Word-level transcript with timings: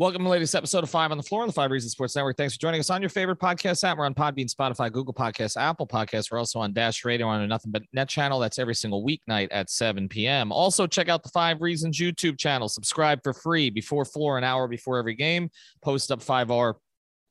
Welcome 0.00 0.20
to 0.20 0.24
the 0.26 0.30
latest 0.30 0.54
episode 0.54 0.84
of 0.84 0.90
Five 0.90 1.10
on 1.10 1.16
the 1.16 1.24
Floor 1.24 1.42
on 1.42 1.48
the 1.48 1.52
Five 1.52 1.72
Reasons 1.72 1.90
Sports 1.90 2.14
Network. 2.14 2.36
Thanks 2.36 2.54
for 2.54 2.60
joining 2.60 2.78
us 2.78 2.88
on 2.88 3.02
your 3.02 3.08
favorite 3.08 3.40
podcast 3.40 3.82
app. 3.82 3.98
We're 3.98 4.06
on 4.06 4.14
Podbean, 4.14 4.48
Spotify, 4.48 4.92
Google 4.92 5.12
Podcasts, 5.12 5.60
Apple 5.60 5.88
Podcasts. 5.88 6.30
We're 6.30 6.38
also 6.38 6.60
on 6.60 6.72
Dash 6.72 7.04
Radio 7.04 7.26
on 7.26 7.40
a 7.40 7.48
Nothing 7.48 7.72
But 7.72 7.82
Net 7.92 8.08
channel. 8.08 8.38
That's 8.38 8.60
every 8.60 8.76
single 8.76 9.04
weeknight 9.04 9.48
at 9.50 9.70
7 9.70 10.08
p.m. 10.08 10.52
Also, 10.52 10.86
check 10.86 11.08
out 11.08 11.24
the 11.24 11.30
Five 11.30 11.60
Reasons 11.60 11.98
YouTube 11.98 12.38
channel. 12.38 12.68
Subscribe 12.68 13.24
for 13.24 13.34
free 13.34 13.70
before 13.70 14.04
floor, 14.04 14.38
an 14.38 14.44
hour 14.44 14.68
before 14.68 14.98
every 14.98 15.16
game. 15.16 15.50
Post 15.82 16.12
up 16.12 16.20
5R 16.20 16.74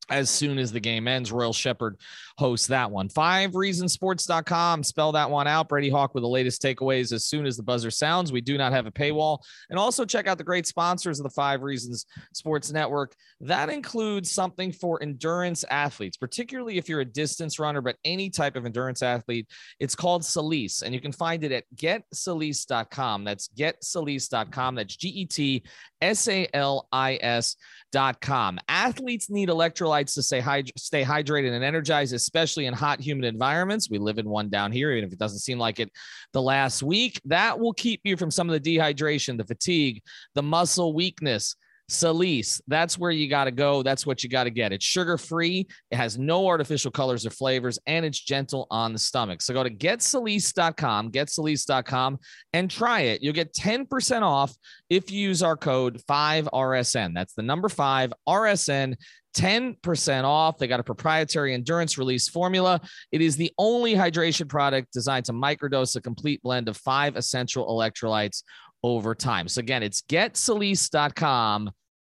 as 0.10 0.30
soon 0.30 0.58
as 0.58 0.72
the 0.72 0.80
game 0.80 1.08
ends. 1.08 1.32
Royal 1.32 1.54
Shepherd 1.54 1.98
hosts 2.38 2.68
that 2.68 2.90
one. 2.90 3.10
Five 3.10 3.52
reasonsports.com. 3.52 4.84
Spell 4.84 5.12
that 5.14 5.30
one 5.30 5.48
out. 5.48 5.70
Brady 5.70 5.90
Hawk 5.90 6.14
with 6.14 6.24
the 6.24 6.30
latest 6.30 6.62
takeaways 6.62 7.12
as 7.12 7.26
soon 7.26 7.46
as 7.46 7.58
the 7.58 7.64
buzzer 7.64 7.92
sounds. 7.92 8.32
We 8.32 8.42
do 8.42 8.58
not 8.58 8.74
have 8.74 8.86
a 8.86 8.92
paywall. 8.92 9.40
And 9.70 9.80
also 9.80 10.06
check 10.06 10.28
out 10.28 10.38
the 10.38 10.44
great 10.44 10.68
sponsors 10.68 11.20
of 11.20 11.24
the 11.24 11.30
Five 11.30 11.64
Reasons 11.64 12.06
Sports 12.34 12.72
Network. 12.72 13.16
That 13.42 13.70
includes 13.70 14.32
something 14.32 14.72
for 14.72 15.02
endurance 15.02 15.64
athletes, 15.70 16.18
particularly 16.18 16.78
if 16.78 16.88
you're 16.88 17.02
a 17.02 17.06
distance 17.06 17.60
runner, 17.60 17.82
but 17.82 17.98
any 18.06 18.30
type 18.30 18.56
of 18.56 18.66
endurance 18.66 19.02
athlete. 19.02 19.48
It's 19.80 19.96
called 19.96 20.24
Salis, 20.24 20.84
and 20.84 20.94
you 20.94 21.02
can 21.02 21.12
find 21.12 21.44
it 21.44 21.52
at 21.52 21.64
getsalis.com. 21.76 23.24
That's 23.24 23.48
getsalis.com. 23.50 24.76
That's 24.76 24.96
G 24.96 25.08
E 25.10 25.26
T 25.26 25.64
S 26.02 26.28
A 26.28 26.48
L 26.54 26.88
I 26.92 27.18
S.com. 27.22 28.60
Athletes 28.68 29.30
need 29.30 29.50
electrolytes 29.50 30.14
to 30.16 30.24
stay, 30.24 30.42
hyd- 30.42 30.72
stay 30.78 31.04
hydrated 31.04 31.54
and 31.54 31.64
energized, 31.64 32.14
especially 32.14 32.66
in 32.66 32.74
hot, 32.74 33.00
humid 33.00 33.26
environments. 33.26 33.90
We 33.90 33.98
live 33.98 34.18
in 34.18 34.30
one 34.30 34.50
down 34.50 34.72
here, 34.72 34.92
even 34.92 35.08
if 35.08 35.14
it 35.14 35.20
doesn't 35.20 35.40
seem 35.40 35.60
like 35.60 35.80
it 35.80 35.92
the 36.34 36.42
last 36.42 36.84
week. 36.84 37.22
That 37.26 37.60
will 37.60 37.74
keep 37.74 38.02
you 38.04 38.18
from 38.18 38.32
some 38.32 38.50
of 38.50 38.62
the 38.62 38.78
dehydration, 38.78 39.38
the 39.38 39.46
fatigue, 39.46 40.02
the 40.36 40.44
muscle 40.44 40.94
weakness. 40.94 41.56
Salis, 41.90 42.62
that's 42.68 42.98
where 42.98 43.12
you 43.12 43.30
got 43.30 43.46
to 43.46 43.52
go. 43.52 43.82
That's 43.82 44.06
what 44.06 44.24
you 44.24 44.30
got 44.30 44.44
to 44.44 44.50
get. 44.50 44.74
It's 44.74 44.86
sugar 44.86 45.18
free, 45.18 45.68
it 45.92 45.96
has 45.96 46.18
no 46.18 46.48
artificial 46.48 46.92
colors 46.92 47.26
or 47.26 47.30
flavors, 47.30 47.80
and 47.88 48.06
it's 48.06 48.20
gentle 48.20 48.68
on 48.70 48.94
the 48.94 49.00
stomach. 49.00 49.42
So 49.42 49.54
go 49.54 49.64
to 49.64 49.70
getsalis.com, 49.70 51.12
getsalis.com, 51.12 52.20
and 52.54 52.70
try 52.70 53.02
it. 53.02 53.24
You'll 53.24 53.34
get 53.34 53.54
10% 53.54 54.22
off 54.22 54.54
if 54.90 55.12
you 55.12 55.20
use 55.20 55.42
our 55.42 55.56
code 55.56 56.02
5RSN. 56.10 57.14
That's 57.14 57.34
the 57.34 57.44
number 57.44 57.70
5 57.70 58.14
RSN. 58.28 58.96
10% 59.36 60.24
off. 60.24 60.58
They 60.58 60.68
got 60.68 60.80
a 60.80 60.84
proprietary 60.84 61.54
endurance 61.54 62.00
release 62.00 62.28
formula. 62.28 62.82
It 63.12 63.22
is 63.22 63.36
the 63.36 63.52
only 63.60 63.94
hydration 63.94 64.50
product 64.50 64.92
designed 64.94 65.26
to 65.26 65.34
microdose 65.34 65.96
a 65.96 66.02
complete 66.02 66.42
blend 66.42 66.68
of 66.68 66.76
five 66.78 67.16
essential 67.16 67.68
electrolytes 67.68 68.42
over 68.84 69.14
time. 69.16 69.48
So 69.48 69.60
again, 69.60 69.84
it's 69.84 70.02
getsalis.com, 70.02 71.72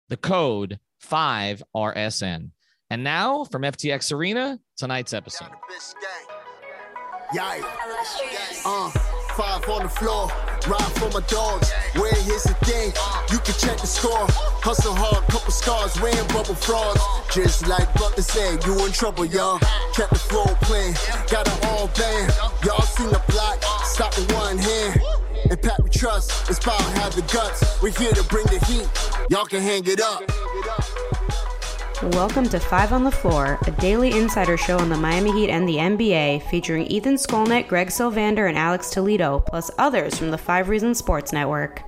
the 0.09 0.17
code 0.17 0.79
5RSN. 1.03 2.51
And 2.89 3.03
now 3.03 3.43
from 3.45 3.63
FTX 3.63 4.13
Arena, 4.13 4.59
tonight's 4.77 5.13
episode. 5.13 5.49
Yeah. 7.33 7.61
Uh, 8.65 8.89
five 9.35 9.67
on 9.67 9.83
the 9.83 9.89
floor, 9.89 10.27
ride 10.67 10.91
for 10.97 11.09
my 11.09 11.25
dogs. 11.27 11.71
Where 11.95 12.13
here's 12.13 12.43
the 12.43 12.53
thing, 12.65 12.93
you 13.31 13.39
can 13.39 13.55
check 13.55 13.79
the 13.79 13.87
score. 13.87 14.27
Hustle 14.61 14.93
hard, 14.93 15.25
couple 15.29 15.51
scars, 15.51 15.99
wearing 15.99 16.27
bubble 16.27 16.55
frogs. 16.55 17.01
Just 17.33 17.67
like 17.67 17.91
Butler 17.95 18.21
said, 18.21 18.63
you 18.65 18.85
in 18.85 18.91
trouble, 18.91 19.25
y'all. 19.25 19.57
Kept 19.95 20.11
the 20.13 20.19
floor 20.19 20.47
playing, 20.61 20.93
got 21.31 21.47
it 21.47 21.65
all 21.65 21.87
band. 21.97 22.31
Y'all 22.63 22.81
seen 22.81 23.09
the 23.09 23.21
block, 23.29 23.63
stop 23.85 24.15
with 24.15 24.31
one 24.33 24.57
hand. 24.59 25.01
And 25.49 25.61
Pat 25.61 25.83
we 25.83 25.89
trust, 25.89 26.49
it's 26.49 26.59
power 26.59 26.81
have 26.81 27.15
the 27.15 27.21
guts. 27.33 27.81
We're 27.81 27.91
here 27.91 28.13
to 28.13 28.23
bring 28.23 28.45
the 28.45 28.63
heat, 28.65 28.87
y'all 29.29 29.45
can 29.45 29.61
hang 29.61 29.83
it 29.85 29.99
up. 30.01 30.23
Welcome 32.13 32.47
to 32.49 32.59
Five 32.59 32.93
on 32.93 33.03
the 33.03 33.11
Floor, 33.11 33.59
a 33.67 33.71
daily 33.71 34.17
insider 34.17 34.57
show 34.57 34.77
on 34.77 34.89
the 34.89 34.97
Miami 34.97 35.31
Heat 35.33 35.49
and 35.49 35.67
the 35.67 35.75
NBA, 35.75 36.49
featuring 36.49 36.85
Ethan 36.87 37.15
Skolnick, 37.15 37.67
Greg 37.67 37.89
Sylvander, 37.89 38.47
and 38.47 38.57
Alex 38.57 38.89
Toledo, 38.89 39.41
plus 39.41 39.69
others 39.77 40.17
from 40.17 40.31
the 40.31 40.37
Five 40.37 40.69
Reasons 40.69 40.97
Sports 40.97 41.33
Network. 41.33 41.83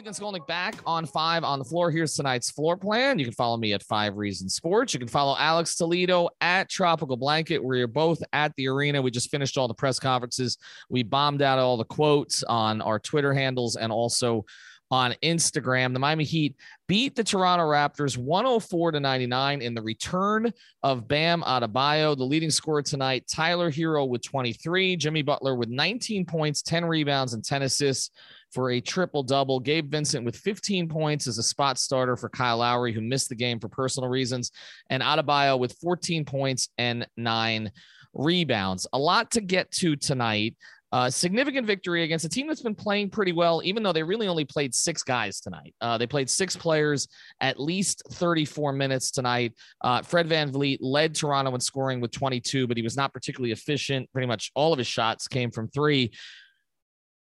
Ethan 0.00 0.14
Skolnick 0.14 0.46
back 0.46 0.76
on 0.86 1.04
five 1.04 1.44
on 1.44 1.58
the 1.58 1.64
floor. 1.64 1.90
Here's 1.90 2.14
tonight's 2.14 2.50
floor 2.50 2.74
plan. 2.74 3.18
You 3.18 3.26
can 3.26 3.34
follow 3.34 3.58
me 3.58 3.74
at 3.74 3.82
Five 3.82 4.16
Reasons 4.16 4.54
Sports. 4.54 4.94
You 4.94 4.98
can 4.98 5.10
follow 5.10 5.36
Alex 5.38 5.74
Toledo 5.74 6.30
at 6.40 6.70
Tropical 6.70 7.18
Blanket. 7.18 7.62
We're 7.62 7.86
both 7.86 8.22
at 8.32 8.54
the 8.56 8.68
arena. 8.68 9.02
We 9.02 9.10
just 9.10 9.30
finished 9.30 9.58
all 9.58 9.68
the 9.68 9.74
press 9.74 9.98
conferences. 9.98 10.56
We 10.88 11.02
bombed 11.02 11.42
out 11.42 11.58
all 11.58 11.76
the 11.76 11.84
quotes 11.84 12.42
on 12.44 12.80
our 12.80 12.98
Twitter 12.98 13.34
handles 13.34 13.76
and 13.76 13.92
also 13.92 14.46
on 14.90 15.14
Instagram. 15.22 15.92
The 15.92 15.98
Miami 15.98 16.24
Heat 16.24 16.56
beat 16.88 17.14
the 17.14 17.22
Toronto 17.22 17.64
Raptors 17.64 18.16
104 18.16 18.92
to 18.92 19.00
99 19.00 19.60
in 19.60 19.74
the 19.74 19.82
return 19.82 20.50
of 20.82 21.06
Bam 21.08 21.42
Adebayo. 21.42 22.16
The 22.16 22.24
leading 22.24 22.50
scorer 22.50 22.82
tonight, 22.82 23.26
Tyler 23.30 23.70
Herro 23.70 24.08
with 24.08 24.22
23, 24.22 24.96
Jimmy 24.96 25.20
Butler 25.20 25.56
with 25.56 25.68
19 25.68 26.24
points, 26.24 26.62
10 26.62 26.86
rebounds, 26.86 27.34
and 27.34 27.44
10 27.44 27.62
assists 27.62 28.10
for 28.52 28.70
a 28.70 28.80
triple 28.80 29.22
double. 29.22 29.60
Gabe 29.60 29.90
Vincent 29.90 30.24
with 30.24 30.36
15 30.36 30.88
points 30.88 31.26
as 31.26 31.38
a 31.38 31.42
spot 31.42 31.78
starter 31.78 32.16
for 32.16 32.28
Kyle 32.28 32.58
Lowry, 32.58 32.92
who 32.92 33.00
missed 33.00 33.28
the 33.28 33.34
game 33.34 33.60
for 33.60 33.68
personal 33.68 34.08
reasons, 34.08 34.50
and 34.88 35.02
Adebayo 35.02 35.58
with 35.58 35.76
14 35.80 36.24
points 36.24 36.68
and 36.78 37.06
nine 37.16 37.70
rebounds. 38.14 38.86
A 38.92 38.98
lot 38.98 39.30
to 39.32 39.40
get 39.40 39.70
to 39.72 39.96
tonight. 39.96 40.56
Uh, 40.92 41.08
significant 41.08 41.68
victory 41.68 42.02
against 42.02 42.24
a 42.24 42.28
team 42.28 42.48
that's 42.48 42.62
been 42.62 42.74
playing 42.74 43.08
pretty 43.08 43.30
well, 43.30 43.60
even 43.64 43.80
though 43.80 43.92
they 43.92 44.02
really 44.02 44.26
only 44.26 44.44
played 44.44 44.74
six 44.74 45.04
guys 45.04 45.38
tonight. 45.38 45.72
Uh, 45.80 45.96
they 45.96 46.06
played 46.06 46.28
six 46.28 46.56
players 46.56 47.06
at 47.40 47.60
least 47.60 48.02
34 48.10 48.72
minutes 48.72 49.12
tonight. 49.12 49.52
Uh, 49.82 50.02
Fred 50.02 50.28
VanVleet 50.28 50.78
led 50.80 51.14
Toronto 51.14 51.54
in 51.54 51.60
scoring 51.60 52.00
with 52.00 52.10
22, 52.10 52.66
but 52.66 52.76
he 52.76 52.82
was 52.82 52.96
not 52.96 53.12
particularly 53.12 53.52
efficient. 53.52 54.10
Pretty 54.12 54.26
much 54.26 54.50
all 54.56 54.72
of 54.72 54.78
his 54.78 54.88
shots 54.88 55.28
came 55.28 55.52
from 55.52 55.68
three. 55.68 56.10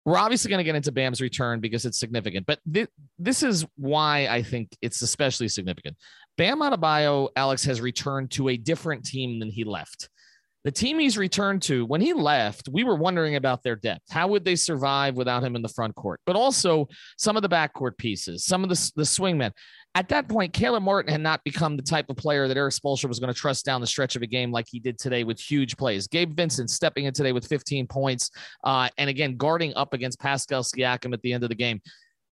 We're 0.07 0.17
obviously 0.17 0.47
going 0.47 0.59
to 0.59 0.63
get 0.63 0.75
into 0.75 0.93
Bam's 0.93 1.19
return 1.19 1.59
because 1.59 1.85
it's 1.85 1.99
significant, 1.99 2.45
but 2.45 2.59
th- 2.73 2.87
this 3.19 3.43
is 3.43 3.65
why 3.75 4.27
I 4.27 4.41
think 4.41 4.69
it's 4.81 5.01
especially 5.01 5.49
significant. 5.49 5.97
Bam 6.37 6.59
Adebayo, 6.59 7.27
Alex, 7.35 7.65
has 7.65 7.81
returned 7.81 8.31
to 8.31 8.47
a 8.47 8.55
different 8.55 9.03
team 9.03 9.37
than 9.37 9.49
he 9.49 9.65
left. 9.65 10.07
The 10.63 10.71
team 10.71 10.97
he's 10.97 11.17
returned 11.17 11.61
to 11.63 11.85
when 11.85 11.99
he 11.99 12.13
left 12.13 12.69
we 12.71 12.85
were 12.85 12.95
wondering 12.95 13.35
about 13.35 13.63
their 13.63 13.75
depth. 13.75 14.05
How 14.09 14.29
would 14.29 14.45
they 14.45 14.55
survive 14.55 15.15
without 15.15 15.43
him 15.43 15.57
in 15.57 15.61
the 15.61 15.67
front 15.67 15.95
court? 15.95 16.21
But 16.25 16.37
also 16.37 16.87
some 17.17 17.35
of 17.35 17.41
the 17.41 17.49
backcourt 17.49 17.97
pieces 17.97 18.45
some 18.45 18.63
of 18.63 18.69
the, 18.69 18.91
the 18.95 19.03
swingmen 19.03 19.51
at 19.97 20.07
that 20.09 20.29
point 20.29 20.53
caleb 20.53 20.83
martin 20.83 21.11
had 21.11 21.21
not 21.21 21.43
become 21.43 21.75
the 21.75 21.81
type 21.81 22.07
of 22.09 22.15
player 22.15 22.47
that 22.47 22.55
Erik 22.55 22.71
spoelstra 22.71 23.07
was 23.07 23.17
going 23.17 23.33
to 23.33 23.39
trust 23.39 23.65
down 23.65 23.81
the 23.81 23.87
stretch 23.87 24.15
of 24.15 24.21
a 24.21 24.27
game 24.27 24.51
like 24.51 24.67
he 24.69 24.79
did 24.79 24.99
today 24.99 25.23
with 25.23 25.39
huge 25.39 25.75
plays. 25.75 26.07
Gabe 26.07 26.35
vincent 26.35 26.69
stepping 26.69 27.05
in 27.05 27.13
today 27.13 27.31
with 27.31 27.47
15 27.47 27.87
points 27.87 28.29
uh, 28.63 28.89
and 28.99 29.09
again 29.09 29.37
guarding 29.37 29.73
up 29.73 29.95
against 29.95 30.19
pascal 30.19 30.61
siakam 30.61 31.13
at 31.13 31.21
the 31.23 31.33
end 31.33 31.43
of 31.43 31.49
the 31.49 31.55
game. 31.55 31.81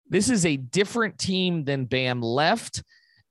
This 0.09 0.29
is 0.29 0.45
a 0.45 0.57
different 0.57 1.17
team 1.19 1.65
than 1.65 1.85
bam 1.85 2.21
left 2.21 2.83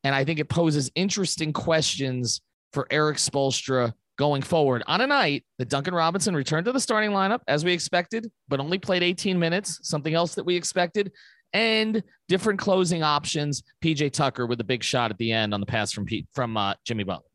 and 0.06 0.16
i 0.16 0.24
think 0.24 0.40
it 0.40 0.48
poses 0.48 0.90
interesting 0.96 1.52
questions 1.52 2.40
for 2.72 2.88
Erik 2.90 3.18
spoelstra 3.18 3.92
going 4.18 4.42
forward. 4.42 4.84
On 4.88 5.02
a 5.02 5.08
night 5.08 5.44
that 5.58 5.68
Duncan 5.68 5.94
Robinson 5.94 6.36
returned 6.36 6.66
to 6.66 6.72
the 6.72 6.80
starting 6.80 7.12
lineup 7.12 7.40
as 7.48 7.66
we 7.66 7.74
expected, 7.74 8.31
but 8.48 8.59
only 8.59 8.78
played 8.78 9.03
18 9.03 9.38
minutes, 9.38 9.80
something 9.81 10.13
else 10.13 10.36
that 10.36 10.46
we 10.46 10.56
expected, 10.56 11.12
and 11.53 12.03
different 12.28 12.59
closing 12.59 13.03
options. 13.03 13.63
PJ 13.84 14.12
Tucker 14.12 14.45
with 14.45 14.59
a 14.62 14.63
big 14.63 14.84
shot 14.84 15.12
at 15.12 15.17
the 15.17 15.31
end 15.31 15.53
on 15.53 15.59
the 15.59 15.66
pass 15.66 15.91
from 15.91 16.06
Pete, 16.06 16.28
from 16.34 16.57
uh, 16.57 16.73
Jimmy 16.85 17.03
Butler. 17.03 17.25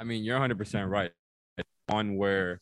I 0.00 0.04
mean, 0.04 0.24
you're 0.24 0.38
100% 0.38 0.88
right. 0.88 1.10
One 1.88 2.16
where 2.16 2.60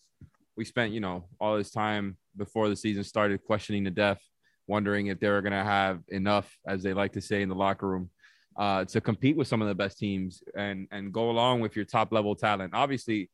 we 0.57 0.65
spent, 0.65 0.93
you 0.93 1.01
know, 1.01 1.25
all 1.41 1.57
this 1.57 1.71
time 1.71 2.17
before 2.37 2.69
the 2.69 2.77
season 2.77 3.05
started 3.05 3.45
questioning 3.45 3.85
the 3.85 3.91
depth, 3.91 4.23
wondering 4.67 5.09
if 5.09 5.21
they 5.21 5.29
were 5.29 5.43
going 5.43 5.53
to 5.53 5.65
have 5.65 6.01
enough, 6.09 6.51
as 6.67 6.83
they 6.83 6.95
like 6.95 7.13
to 7.13 7.21
say 7.21 7.43
in 7.43 7.49
the 7.49 7.55
locker 7.55 7.89
room, 7.89 8.11
uh, 8.57 8.85
to 8.87 9.01
compete 9.01 9.37
with 9.37 9.49
some 9.49 9.61
of 9.61 9.69
the 9.69 9.75
best 9.75 9.99
teams 9.99 10.43
and 10.57 10.89
and 10.91 11.13
go 11.13 11.31
along 11.31 11.61
with 11.61 11.77
your 11.77 11.85
top 11.85 12.13
level 12.13 12.35
talent. 12.35 12.73
Obviously, 12.75 13.29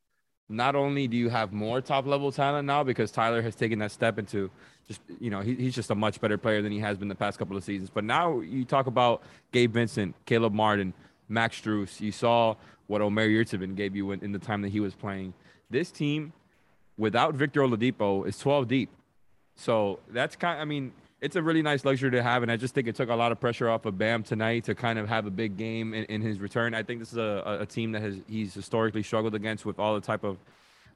not 0.53 0.77
only 0.77 1.09
do 1.09 1.17
you 1.17 1.29
have 1.31 1.53
more 1.53 1.81
top 1.81 2.07
level 2.07 2.31
talent 2.31 2.67
now 2.67 2.85
because 2.85 3.11
Tyler 3.11 3.43
has 3.43 3.55
taken 3.55 3.79
that 3.79 3.91
step 3.91 4.19
into 4.19 4.51
just 4.87 5.01
you 5.21 5.31
know 5.31 5.41
he, 5.41 5.55
he's 5.55 5.75
just 5.75 5.91
a 5.91 5.95
much 5.95 6.21
better 6.21 6.37
player 6.37 6.63
than 6.63 6.73
he 6.73 6.79
has 6.79 6.99
been 6.99 7.09
the 7.09 7.15
past 7.15 7.39
couple 7.39 7.57
of 7.57 7.65
seasons. 7.65 7.91
But 7.91 8.05
now 8.05 8.41
you 8.41 8.65
talk 8.65 8.87
about 8.87 9.23
Gabe 9.53 9.73
Vincent, 9.73 10.15
Caleb 10.27 10.53
Martin, 10.53 10.93
Max 11.29 11.61
Strus. 11.61 12.01
You 12.01 12.13
saw 12.13 12.57
what 12.87 13.01
Omer 13.01 13.29
Yurtseven 13.29 13.75
gave 13.75 13.97
you 13.97 14.11
in, 14.13 14.21
in 14.23 14.33
the 14.33 14.39
time 14.39 14.63
that 14.63 14.69
he 14.71 14.81
was 14.81 14.95
playing. 14.95 15.33
This 15.71 15.91
team, 15.91 16.33
without 16.99 17.35
Victor 17.35 17.63
Oladipo, 17.63 18.27
is 18.27 18.39
12 18.39 18.69
deep. 18.69 18.91
So 19.57 20.01
that's 20.11 20.37
kind. 20.37 20.61
I 20.61 20.65
mean, 20.65 20.93
it's 21.23 21.37
a 21.37 21.43
really 21.43 21.63
nice 21.63 21.85
luxury 21.85 22.11
to 22.11 22.23
have, 22.23 22.43
and 22.43 22.51
I 22.51 22.57
just 22.57 22.75
think 22.75 22.89
it 22.89 22.97
took 22.97 23.09
a 23.09 23.15
lot 23.15 23.31
of 23.31 23.41
pressure 23.41 23.71
off 23.71 23.87
of 23.87 23.97
Bam 23.97 24.25
tonight 24.25 24.65
to 24.65 24.75
kind 24.75 24.99
of 24.99 25.09
have 25.09 25.25
a 25.25 25.31
big 25.31 25.57
game 25.57 25.95
in, 25.95 26.05
in 26.07 26.21
his 26.21 26.41
return. 26.41 26.75
I 26.75 26.83
think 26.83 26.99
this 26.99 27.13
is 27.13 27.19
a, 27.19 27.59
a 27.61 27.67
team 27.67 27.93
that 27.93 28.03
has 28.03 28.17
he's 28.27 28.53
historically 28.53 29.05
struggled 29.05 29.37
against 29.37 29.65
with 29.65 29.79
all 29.79 29.95
the 29.95 30.01
type 30.01 30.25
of 30.25 30.37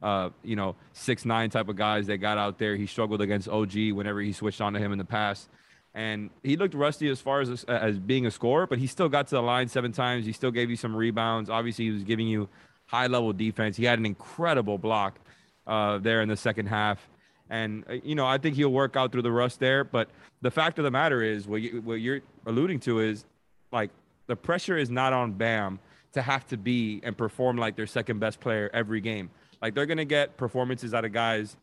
uh, 0.02 0.30
you 0.42 0.56
know 0.56 0.74
six 0.92 1.24
nine 1.24 1.48
type 1.48 1.68
of 1.68 1.76
guys 1.76 2.08
that 2.08 2.18
got 2.18 2.38
out 2.38 2.58
there. 2.58 2.74
He 2.74 2.86
struggled 2.86 3.20
against 3.20 3.48
OG 3.48 3.92
whenever 3.92 4.20
he 4.20 4.32
switched 4.32 4.60
on 4.60 4.72
to 4.72 4.80
him 4.80 4.90
in 4.90 4.98
the 4.98 5.04
past, 5.04 5.48
and 5.94 6.30
he 6.42 6.56
looked 6.56 6.74
rusty 6.74 7.08
as 7.08 7.20
far 7.20 7.40
as 7.40 7.62
as 7.64 8.00
being 8.00 8.26
a 8.26 8.30
scorer, 8.32 8.66
but 8.66 8.80
he 8.80 8.88
still 8.88 9.08
got 9.08 9.28
to 9.28 9.36
the 9.36 9.42
line 9.42 9.68
seven 9.68 9.92
times. 9.92 10.26
He 10.26 10.32
still 10.32 10.50
gave 10.50 10.70
you 10.70 10.76
some 10.76 10.94
rebounds. 10.94 11.48
Obviously, 11.48 11.84
he 11.84 11.92
was 11.92 12.02
giving 12.02 12.26
you 12.26 12.48
high 12.86 13.06
level 13.06 13.32
defense. 13.32 13.76
He 13.76 13.84
had 13.84 14.00
an 14.00 14.06
incredible 14.06 14.76
block 14.76 15.20
uh, 15.68 15.98
there 15.98 16.20
in 16.20 16.28
the 16.28 16.36
second 16.36 16.66
half, 16.66 17.08
and 17.50 17.84
uh, 17.88 17.94
you 18.02 18.14
know 18.14 18.26
I 18.26 18.38
think 18.38 18.56
he'll 18.56 18.72
work 18.72 18.96
out 18.96 19.12
through 19.12 19.22
the 19.22 19.32
rust 19.32 19.60
there. 19.60 19.84
But 19.84 20.08
the 20.42 20.50
fact 20.50 20.78
of 20.78 20.84
the 20.84 20.90
matter 20.90 21.22
is, 21.22 21.46
what, 21.46 21.62
you, 21.62 21.80
what 21.82 21.94
you're 21.94 22.20
alluding 22.46 22.80
to 22.80 23.00
is 23.00 23.24
like 23.72 23.90
the 24.26 24.36
pressure 24.36 24.76
is 24.76 24.90
not 24.90 25.12
on 25.12 25.32
Bam 25.32 25.78
to 26.12 26.22
have 26.22 26.46
to 26.48 26.56
be 26.56 27.00
and 27.04 27.16
perform 27.16 27.56
like 27.56 27.76
their 27.76 27.86
second 27.86 28.18
best 28.18 28.40
player 28.40 28.70
every 28.72 29.00
game. 29.00 29.30
Like 29.60 29.74
they're 29.74 29.86
gonna 29.86 30.04
get 30.04 30.36
performances 30.36 30.94
out 30.94 31.04
of 31.04 31.12
guys. 31.12 31.56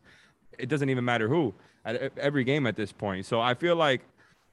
It 0.58 0.68
doesn't 0.68 0.88
even 0.88 1.04
matter 1.04 1.28
who 1.28 1.54
at 1.84 2.16
every 2.18 2.44
game 2.44 2.66
at 2.66 2.76
this 2.76 2.92
point. 2.92 3.26
So 3.26 3.40
I 3.40 3.54
feel 3.54 3.76
like 3.76 4.02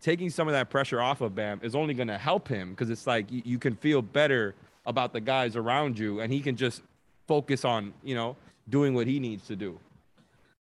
taking 0.01 0.29
some 0.29 0.47
of 0.47 0.53
that 0.53 0.69
pressure 0.69 0.99
off 0.99 1.21
of 1.21 1.35
Bam 1.35 1.59
is 1.63 1.75
only 1.75 1.93
to 1.93 2.17
help 2.17 2.47
him 2.47 2.71
because 2.71 2.89
it's 2.89 3.07
like 3.07 3.31
you, 3.31 3.41
you, 3.45 3.59
can 3.59 3.75
feel 3.75 4.01
better 4.01 4.55
about 4.85 5.13
the 5.13 5.21
guys 5.21 5.55
around 5.55 5.97
you 5.97 6.21
and 6.21 6.33
he 6.33 6.39
can 6.39 6.55
just 6.55 6.81
focus 7.27 7.63
on, 7.63 7.93
you 8.03 8.15
know, 8.15 8.35
doing 8.69 8.93
what 8.93 9.07
he 9.07 9.19
needs 9.19 9.45
to 9.47 9.55
do. 9.55 9.79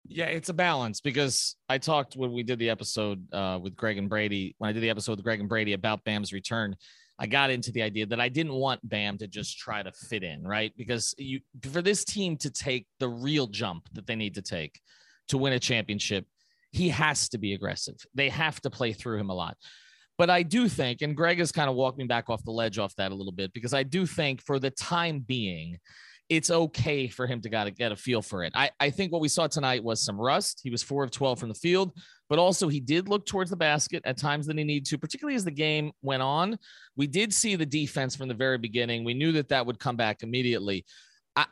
Yeah, 0.09 0.25
it's 0.25 0.49
a 0.49 0.53
balance 0.53 1.01
because 1.01 1.55
I 1.67 1.77
talked 1.77 2.15
when 2.15 2.31
we 2.31 2.43
did 2.43 2.59
the 2.59 2.69
episode 2.69 3.31
uh, 3.33 3.59
with 3.61 3.75
Greg 3.75 3.97
and 3.97 4.09
Brady, 4.09 4.55
when 4.57 4.69
I 4.69 4.73
did 4.73 4.81
the 4.81 4.89
episode 4.89 5.17
with 5.17 5.23
Greg 5.23 5.39
and 5.39 5.49
Brady 5.49 5.73
about 5.73 6.03
Bam's 6.05 6.31
return, 6.31 6.75
I 7.19 7.27
got 7.27 7.49
into 7.49 7.71
the 7.71 7.81
idea 7.81 8.05
that 8.05 8.19
I 8.19 8.29
didn't 8.29 8.53
want 8.53 8.87
Bam 8.87 9.17
to 9.17 9.27
just 9.27 9.57
try 9.57 9.83
to 9.83 9.91
fit 9.91 10.23
in, 10.23 10.43
right? 10.43 10.71
Because 10.77 11.13
you 11.17 11.41
for 11.71 11.81
this 11.81 12.05
team 12.05 12.37
to 12.37 12.49
take 12.49 12.87
the 12.99 13.09
real 13.09 13.47
jump 13.47 13.89
that 13.93 14.07
they 14.07 14.15
need 14.15 14.35
to 14.35 14.41
take 14.41 14.79
to 15.29 15.37
win 15.37 15.53
a 15.53 15.59
championship, 15.59 16.25
he 16.71 16.89
has 16.89 17.27
to 17.29 17.37
be 17.37 17.53
aggressive. 17.53 17.95
They 18.13 18.29
have 18.29 18.61
to 18.61 18.69
play 18.69 18.93
through 18.93 19.19
him 19.19 19.29
a 19.29 19.35
lot. 19.35 19.57
But 20.17 20.29
I 20.29 20.43
do 20.43 20.67
think, 20.67 21.01
and 21.01 21.15
Greg 21.15 21.39
has 21.39 21.51
kind 21.51 21.69
of 21.69 21.75
walked 21.75 21.97
me 21.97 22.05
back 22.05 22.29
off 22.29 22.43
the 22.43 22.51
ledge 22.51 22.79
off 22.79 22.95
that 22.95 23.11
a 23.11 23.15
little 23.15 23.33
bit, 23.33 23.53
because 23.53 23.73
I 23.73 23.83
do 23.83 24.05
think 24.05 24.41
for 24.43 24.57
the 24.57 24.71
time 24.71 25.19
being, 25.19 25.77
it's 26.29 26.51
okay 26.51 27.07
for 27.07 27.25
him 27.25 27.41
to 27.41 27.49
got 27.49 27.65
to 27.65 27.71
get 27.71 27.91
a 27.91 27.95
feel 27.95 28.21
for 28.21 28.43
it. 28.43 28.51
I, 28.55 28.69
I 28.79 28.89
think 28.89 29.11
what 29.11 29.21
we 29.21 29.29
saw 29.29 29.47
tonight 29.47 29.83
was 29.83 30.03
some 30.03 30.19
rust. 30.19 30.59
He 30.61 30.69
was 30.69 30.83
four 30.83 31.03
of 31.03 31.11
12 31.11 31.39
from 31.39 31.49
the 31.49 31.55
field, 31.55 31.93
but 32.29 32.37
also 32.37 32.67
he 32.67 32.79
did 32.81 33.07
look 33.07 33.25
towards 33.25 33.49
the 33.49 33.55
basket 33.55 34.03
at 34.05 34.17
times 34.17 34.45
that 34.47 34.57
he 34.57 34.63
needed 34.63 34.85
to, 34.89 34.97
particularly 34.97 35.35
as 35.35 35.45
the 35.45 35.51
game 35.51 35.91
went 36.01 36.21
on. 36.21 36.57
We 36.97 37.07
did 37.07 37.33
see 37.33 37.55
the 37.55 37.65
defense 37.65 38.15
from 38.15 38.27
the 38.27 38.33
very 38.33 38.57
beginning. 38.57 39.05
We 39.05 39.13
knew 39.13 39.31
that 39.33 39.49
that 39.49 39.65
would 39.65 39.79
come 39.79 39.95
back 39.95 40.21
immediately. 40.21 40.85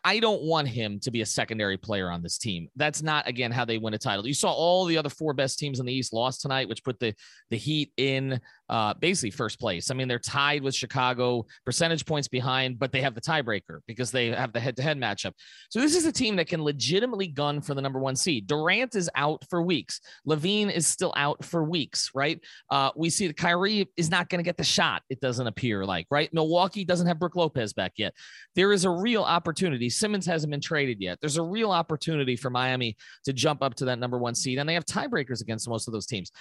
I, 0.03 0.19
don't 0.19 0.41
want 0.41 0.67
him 0.67 0.99
to 1.01 1.11
be 1.11 1.21
a 1.21 1.25
secondary 1.25 1.77
player 1.77 2.09
on 2.09 2.23
this 2.23 2.39
team. 2.39 2.69
That's 2.75 3.03
not 3.03 3.27
again 3.27 3.51
how 3.51 3.65
they 3.65 3.77
win 3.77 3.93
a 3.93 3.99
title. 3.99 4.25
You 4.25 4.33
saw 4.33 4.51
all 4.51 4.85
the 4.85 4.97
other 4.97 5.09
four 5.09 5.33
best 5.33 5.59
teams 5.59 5.79
in 5.79 5.85
the 5.85 5.93
East 5.93 6.11
lost 6.11 6.41
tonight, 6.41 6.67
which 6.67 6.83
put 6.83 6.99
the 6.99 7.13
the 7.51 7.57
Heat 7.57 7.91
in 7.97 8.39
uh, 8.69 8.93
basically 8.95 9.31
first 9.31 9.59
place. 9.59 9.91
I 9.91 9.93
mean, 9.93 10.07
they're 10.07 10.19
tied 10.19 10.63
with 10.63 10.75
Chicago, 10.75 11.45
percentage 11.65 12.05
points 12.05 12.27
behind, 12.27 12.79
but 12.79 12.91
they 12.91 13.01
have 13.01 13.15
the 13.15 13.21
tiebreaker 13.21 13.79
because 13.87 14.11
they 14.11 14.27
have 14.29 14.53
the 14.53 14.59
head 14.59 14.75
to 14.77 14.83
head 14.83 14.97
matchup. 14.97 15.33
So 15.69 15.79
this 15.79 15.95
is 15.95 16.05
a 16.05 16.11
team 16.11 16.35
that 16.37 16.47
can 16.47 16.63
legitimately 16.63 17.27
gun 17.27 17.61
for 17.61 17.73
the 17.73 17.81
number 17.81 17.99
one 17.99 18.15
seed. 18.15 18.47
Durant 18.47 18.95
is 18.95 19.09
out 19.15 19.43
for 19.49 19.61
weeks. 19.61 20.01
LaVine 20.27 20.71
is 20.71 20.87
still 20.87 21.13
out 21.15 21.43
for 21.43 21.63
weeks, 21.63 22.11
right? 22.13 22.39
Uh, 22.69 22.91
we 22.95 23.09
see 23.09 23.27
that 23.27 23.37
Kyrie 23.37 23.87
is 23.97 24.09
not 24.09 24.29
going 24.29 24.39
to 24.39 24.43
get 24.43 24.57
the 24.57 24.63
shot. 24.63 25.03
It 25.09 25.19
doesn't 25.19 25.47
appear 25.47 25.85
like 25.85 26.07
right. 26.09 26.33
Milwaukee 26.33 26.85
doesn't 26.85 27.07
have 27.07 27.19
Brook 27.19 27.35
Lopez 27.35 27.73
back 27.73 27.93
yet. 27.97 28.13
There 28.55 28.71
is 28.71 28.85
a 28.85 28.89
real 28.89 29.23
opportunity. 29.23 29.89
Simmons 29.89 30.25
hasn't 30.25 30.51
been 30.51 30.61
traded 30.61 30.99
yet. 30.99 31.19
There's 31.21 31.37
a 31.37 31.43
real 31.43 31.71
opportunity 31.71 32.35
for 32.35 32.49
Miami 32.49 32.95
to 33.25 33.33
jump 33.33 33.61
up 33.61 33.75
to 33.75 33.85
that 33.85 33.99
number 33.99 34.17
one 34.17 34.35
seed, 34.35 34.57
and 34.57 34.67
they 34.67 34.73
have 34.73 34.85
tiebreakers 34.85 35.41
against 35.41 35.69
most 35.69 35.87
of 35.87 35.93
those 35.93 36.05
teams. 36.05 36.31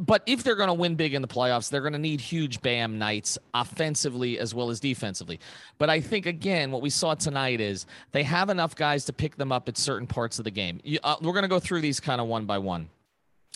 But 0.00 0.22
if 0.24 0.42
they're 0.42 0.56
going 0.56 0.68
to 0.68 0.74
win 0.74 0.94
big 0.94 1.12
in 1.12 1.20
the 1.20 1.28
playoffs, 1.28 1.68
they're 1.68 1.82
going 1.82 1.92
to 1.92 1.98
need 1.98 2.22
huge 2.22 2.62
BAM 2.62 2.98
nights 2.98 3.38
offensively 3.52 4.38
as 4.38 4.54
well 4.54 4.70
as 4.70 4.80
defensively. 4.80 5.38
But 5.76 5.90
I 5.90 6.00
think, 6.00 6.24
again, 6.24 6.70
what 6.70 6.80
we 6.80 6.88
saw 6.88 7.14
tonight 7.14 7.60
is 7.60 7.84
they 8.12 8.22
have 8.22 8.48
enough 8.48 8.74
guys 8.74 9.04
to 9.04 9.12
pick 9.12 9.36
them 9.36 9.52
up 9.52 9.68
at 9.68 9.76
certain 9.76 10.06
parts 10.06 10.38
of 10.38 10.46
the 10.46 10.50
game. 10.50 10.80
Uh, 11.04 11.16
we're 11.20 11.34
going 11.34 11.42
to 11.42 11.48
go 11.48 11.60
through 11.60 11.82
these 11.82 12.00
kind 12.00 12.18
of 12.18 12.28
one 12.28 12.46
by 12.46 12.56
one 12.56 12.88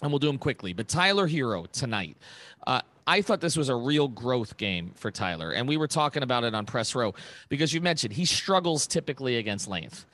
and 0.02 0.12
we'll 0.12 0.18
do 0.18 0.26
them 0.26 0.36
quickly. 0.36 0.74
But 0.74 0.86
Tyler 0.86 1.26
Herro 1.26 1.66
tonight, 1.72 2.18
uh, 2.66 2.82
I 3.06 3.22
thought 3.22 3.40
this 3.40 3.56
was 3.56 3.70
a 3.70 3.76
real 3.76 4.08
growth 4.08 4.58
game 4.58 4.92
for 4.96 5.10
Tyler. 5.10 5.52
And 5.52 5.66
we 5.66 5.78
were 5.78 5.88
talking 5.88 6.22
about 6.22 6.44
it 6.44 6.54
on 6.54 6.66
press 6.66 6.94
row 6.94 7.14
because 7.48 7.72
you 7.72 7.80
mentioned 7.80 8.12
he 8.12 8.26
struggles 8.26 8.86
typically 8.86 9.36
against 9.36 9.66
length. 9.66 10.04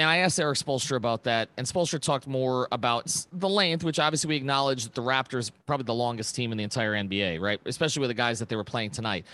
And 0.00 0.08
I 0.08 0.18
asked 0.18 0.40
Erik 0.40 0.56
Spoelstra 0.56 0.96
about 0.96 1.24
that, 1.24 1.50
and 1.58 1.66
Spoelstra 1.66 2.00
talked 2.00 2.26
more 2.26 2.68
about 2.72 3.14
the 3.32 3.48
length, 3.48 3.84
which 3.84 3.98
obviously 3.98 4.28
we 4.28 4.36
acknowledge 4.36 4.84
that 4.84 4.94
the 4.94 5.02
Raptors 5.02 5.50
probably 5.66 5.84
the 5.84 5.94
longest 5.94 6.34
team 6.34 6.52
in 6.52 6.58
the 6.58 6.64
entire 6.64 6.92
NBA, 6.92 7.38
right? 7.38 7.60
Especially 7.66 8.00
with 8.00 8.08
the 8.08 8.14
guys 8.14 8.38
that 8.38 8.48
they 8.48 8.56
were 8.56 8.64
playing 8.64 8.90
tonight. 8.90 9.26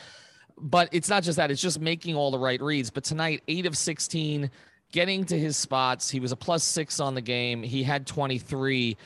But 0.59 0.89
it's 0.91 1.09
not 1.09 1.23
just 1.23 1.37
that; 1.37 1.53
it's 1.53 1.63
just 1.63 1.81
making 1.81 2.17
all 2.17 2.33
the 2.33 2.39
right 2.39 2.61
reads. 2.61 2.91
But 2.91 3.05
tonight, 3.05 3.45
eight 3.47 3.65
of 3.67 3.77
sixteen, 3.77 4.51
getting 4.91 5.25
to 5.27 5.39
his 5.39 5.57
spots. 5.57 6.11
He 6.11 6.19
was 6.19 6.33
a 6.33 6.37
plus 6.37 6.65
six 6.65 6.99
on 6.99 7.15
the 7.15 7.21
game. 7.21 7.63
He 7.63 7.85
had 7.85 8.05
twenty 8.05 8.39
three. 8.39 8.97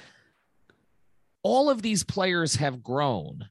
All 1.43 1.69
of 1.69 1.83
these 1.83 2.05
players 2.05 2.55
have 2.57 2.83
grown 2.83 3.49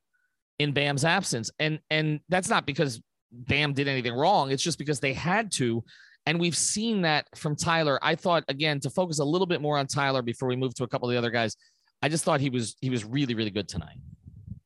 in 0.58 0.72
Bam's 0.72 1.06
absence. 1.06 1.52
And 1.60 1.80
and 1.92 2.20
that's 2.30 2.50
not 2.50 2.66
because 2.66 3.02
Bam 3.32 3.74
did 3.74 3.88
anything 3.88 4.14
wrong. 4.14 4.52
It's 4.52 4.64
just 4.64 4.80
because 4.80 5.00
they 5.00 5.14
had 5.14 5.52
to. 5.54 5.84
And 6.30 6.40
we've 6.40 6.56
seen 6.56 7.02
that 7.02 7.26
from 7.36 7.56
Tyler. 7.56 7.98
I 8.04 8.14
thought 8.14 8.44
again 8.50 8.80
to 8.82 8.92
focus 8.92 9.18
a 9.18 9.26
little 9.26 9.48
bit 9.48 9.62
more 9.62 9.80
on 9.80 9.88
Tyler 9.88 10.22
before 10.22 10.48
we 10.48 10.56
move 10.56 10.76
to 10.76 10.84
a 10.84 10.88
couple 10.88 11.10
of 11.10 11.12
the 11.12 11.18
other 11.18 11.32
guys. 11.32 11.58
I 12.04 12.08
just 12.08 12.24
thought 12.24 12.40
he 12.40 12.52
was 12.52 12.76
he 12.82 12.92
was 12.92 13.04
really 13.04 13.34
really 13.34 13.50
good 13.50 13.68
tonight. 13.68 13.98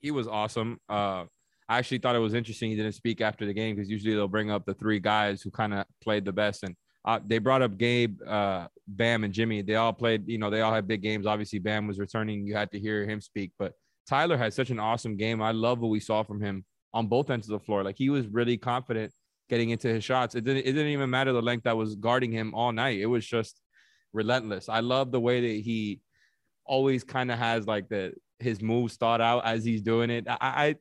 He 0.01 0.12
was 0.12 0.27
awesome. 0.27 0.77
Uh, 0.89 1.24
I 1.69 1.77
actually 1.77 2.00
thought 2.00 2.18
it 2.18 2.19
was 2.19 2.33
interesting 2.33 2.69
he 2.69 2.75
didn't 2.75 2.95
speak 2.95 3.21
after 3.21 3.45
the 3.45 3.54
game 3.54 3.77
because 3.77 3.89
usually 3.89 4.13
they'll 4.13 4.27
bring 4.27 4.51
up 4.51 4.65
the 4.65 4.74
three 4.74 5.00
guys 5.00 5.42
who 5.42 5.51
kind 5.51 5.74
of 5.74 5.86
played 6.01 6.25
the 6.25 6.33
best. 6.33 6.63
And 6.63 6.75
uh, 7.06 7.21
they 7.25 7.38
brought 7.38 7.62
up 7.62 7.77
Gabe, 7.77 8.21
uh, 8.27 8.68
Bam, 8.86 9.24
and 9.24 9.33
Jimmy. 9.33 9.62
They 9.62 9.75
all 9.75 9.94
played. 9.94 10.27
You 10.27 10.39
know, 10.39 10.50
they 10.50 10.60
all 10.60 10.74
had 10.74 10.86
big 10.86 11.01
games. 11.01 11.25
Obviously, 11.25 11.60
Bam 11.60 11.88
was 11.88 11.98
returning. 11.98 12.45
You 12.45 12.57
had 12.57 12.71
to 12.71 12.80
hear 12.80 13.06
him 13.06 13.21
speak, 13.21 13.54
but 13.57 13.71
Tyler 14.06 14.36
had 14.36 14.54
such 14.54 14.69
an 14.69 14.81
awesome 14.81 15.15
game. 15.15 15.42
I 15.42 15.51
love 15.51 15.80
what 15.80 15.92
we 15.92 16.01
saw 16.01 16.24
from 16.24 16.42
him 16.42 16.65
on 16.94 17.07
both 17.07 17.30
ends 17.30 17.48
of 17.48 17.57
the 17.57 17.65
floor. 17.65 17.86
Like 17.86 17.98
he 17.98 18.10
was 18.10 18.27
really 18.27 18.57
confident 18.57 19.13
getting 19.54 19.70
into 19.70 19.88
his 19.88 20.04
shots. 20.04 20.34
It 20.34 20.44
didn't 20.44 20.66
it 20.66 20.74
didn't 20.74 20.94
even 20.98 21.12
matter 21.12 21.32
the 21.32 21.42
length 21.50 21.66
that 21.66 21.78
was 21.78 21.94
guarding 21.94 22.32
him 22.32 22.56
all 22.56 22.72
night. 22.72 23.00
It 23.00 23.06
was 23.06 23.24
just 23.24 23.62
relentless. 24.12 24.68
I 24.68 24.80
love 24.80 25.12
the 25.12 25.20
way 25.20 25.42
that 25.42 25.62
he 25.62 26.02
always 26.66 27.04
kind 27.04 27.30
of 27.30 27.38
has 27.38 27.68
like 27.68 27.88
the 27.88 28.14
his 28.40 28.64
moves 28.64 28.98
thought 28.98 29.22
out 29.22 29.46
as 29.46 29.64
he's 29.64 29.84
doing 29.84 30.10
it. 30.10 30.26
I, 30.28 30.38
I 30.42 30.76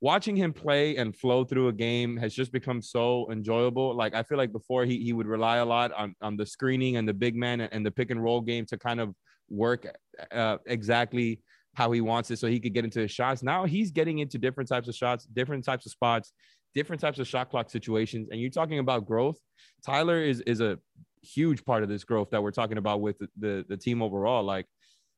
watching 0.00 0.36
him 0.36 0.52
play 0.52 0.96
and 0.96 1.16
flow 1.16 1.44
through 1.44 1.66
a 1.68 1.72
game 1.72 2.16
has 2.16 2.32
just 2.32 2.52
become 2.52 2.80
so 2.80 3.28
enjoyable. 3.32 3.96
Like 3.96 4.14
I 4.14 4.22
feel 4.22 4.38
like 4.38 4.52
before 4.52 4.84
he 4.84 5.02
he 5.02 5.12
would 5.12 5.26
rely 5.26 5.56
a 5.56 5.64
lot 5.64 5.90
on 5.92 6.14
on 6.22 6.36
the 6.36 6.46
screening 6.46 6.96
and 6.98 7.08
the 7.08 7.14
big 7.14 7.34
man 7.34 7.62
and 7.62 7.84
the 7.84 7.90
pick 7.90 8.12
and 8.12 8.22
roll 8.22 8.40
game 8.40 8.64
to 8.66 8.78
kind 8.78 9.00
of 9.00 9.12
work 9.48 9.88
uh, 10.30 10.58
exactly 10.66 11.40
how 11.74 11.90
he 11.90 12.00
wants 12.00 12.30
it 12.30 12.38
so 12.38 12.46
he 12.46 12.60
could 12.60 12.72
get 12.72 12.84
into 12.84 13.00
his 13.00 13.10
shots. 13.10 13.42
Now 13.42 13.64
he's 13.64 13.90
getting 13.90 14.20
into 14.20 14.38
different 14.38 14.68
types 14.68 14.88
of 14.88 14.94
shots, 14.94 15.26
different 15.26 15.64
types 15.64 15.84
of 15.86 15.92
spots, 15.92 16.32
different 16.74 17.00
types 17.00 17.18
of 17.18 17.26
shot 17.26 17.50
clock 17.50 17.70
situations. 17.70 18.28
And 18.30 18.40
you're 18.40 18.50
talking 18.50 18.78
about 18.78 19.06
growth. 19.06 19.38
Tyler 19.84 20.20
is 20.20 20.40
is 20.40 20.60
a 20.60 20.78
huge 21.22 21.64
part 21.64 21.82
of 21.82 21.88
this 21.88 22.04
growth 22.04 22.30
that 22.30 22.42
we're 22.42 22.50
talking 22.50 22.76
about 22.76 23.00
with 23.00 23.18
the, 23.18 23.28
the, 23.38 23.64
the 23.68 23.76
team 23.76 24.02
overall. 24.02 24.42
Like 24.42 24.66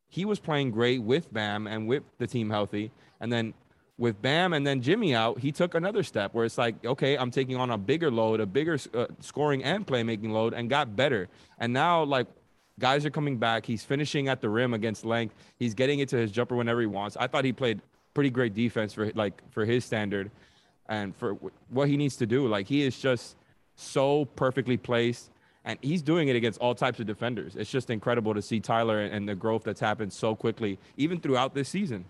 he 0.09 0.25
was 0.25 0.39
playing 0.39 0.71
great 0.71 1.03
with 1.03 1.33
Bam 1.33 1.67
and 1.67 1.89
with 1.89 2.05
the 2.19 2.27
team 2.27 2.51
healthy. 2.51 2.93
And 3.21 3.33
then 3.33 3.55
with 3.99 4.21
Bam 4.23 4.53
and 4.53 4.67
then 4.67 4.83
Jimmy 4.83 5.15
out, 5.15 5.41
he 5.41 5.51
took 5.51 5.75
another 5.75 6.03
step 6.03 6.35
where 6.35 6.45
it's 6.45 6.59
like, 6.59 6.85
okay, 6.85 7.17
I'm 7.17 7.31
taking 7.31 7.57
on 7.57 7.71
a 7.71 7.79
bigger 7.79 8.11
load, 8.11 8.41
a 8.41 8.47
bigger 8.47 8.79
uh, 8.95 9.07
scoring 9.21 9.65
and 9.65 9.87
playmaking 9.87 10.31
load, 10.31 10.53
and 10.53 10.69
got 10.69 10.95
better. 10.95 11.29
And 11.59 11.73
now, 11.73 12.05
like, 12.05 12.29
Guys 12.79 13.07
are 13.07 13.11
coming 13.11 13.39
back. 13.39 13.65
He's 13.65 13.83
finishing 13.83 14.29
at 14.29 14.43
the 14.43 14.51
rim 14.51 14.75
against 14.75 15.05
length. 15.05 15.35
He's 15.59 15.73
getting 15.73 16.01
into 16.01 16.17
his 16.19 16.31
jumper 16.31 16.55
whenever 16.57 16.81
he 16.81 16.87
wants. 16.87 17.17
I 17.17 17.27
thought 17.27 17.45
he 17.45 17.53
played 17.53 17.81
pretty 18.13 18.29
great 18.29 18.55
defense 18.55 18.93
for 18.93 19.11
like 19.15 19.43
for 19.51 19.65
his 19.65 19.85
standard 19.85 20.31
and 20.89 21.15
for 21.17 21.37
what 21.71 21.89
he 21.89 21.97
needs 21.97 22.17
to 22.17 22.27
do. 22.27 22.47
Like 22.47 22.67
he 22.67 22.83
is 22.83 22.99
just 22.99 23.37
so 23.75 24.25
perfectly 24.37 24.77
placed 24.77 25.31
and 25.65 25.79
he's 25.83 26.01
doing 26.01 26.29
it 26.29 26.37
against 26.37 26.61
all 26.61 26.75
types 26.75 27.01
of 27.01 27.07
defenders. 27.07 27.57
It's 27.57 27.71
just 27.71 27.91
incredible 27.91 28.35
to 28.35 28.43
see 28.43 28.61
Tyler 28.61 29.01
and 29.01 29.29
the 29.29 29.35
growth 29.35 29.65
that's 29.65 29.81
happened 29.81 30.13
so 30.13 30.35
quickly, 30.35 30.79
even 30.97 31.21
throughout 31.21 31.55
this 31.55 31.69
season 31.69 32.05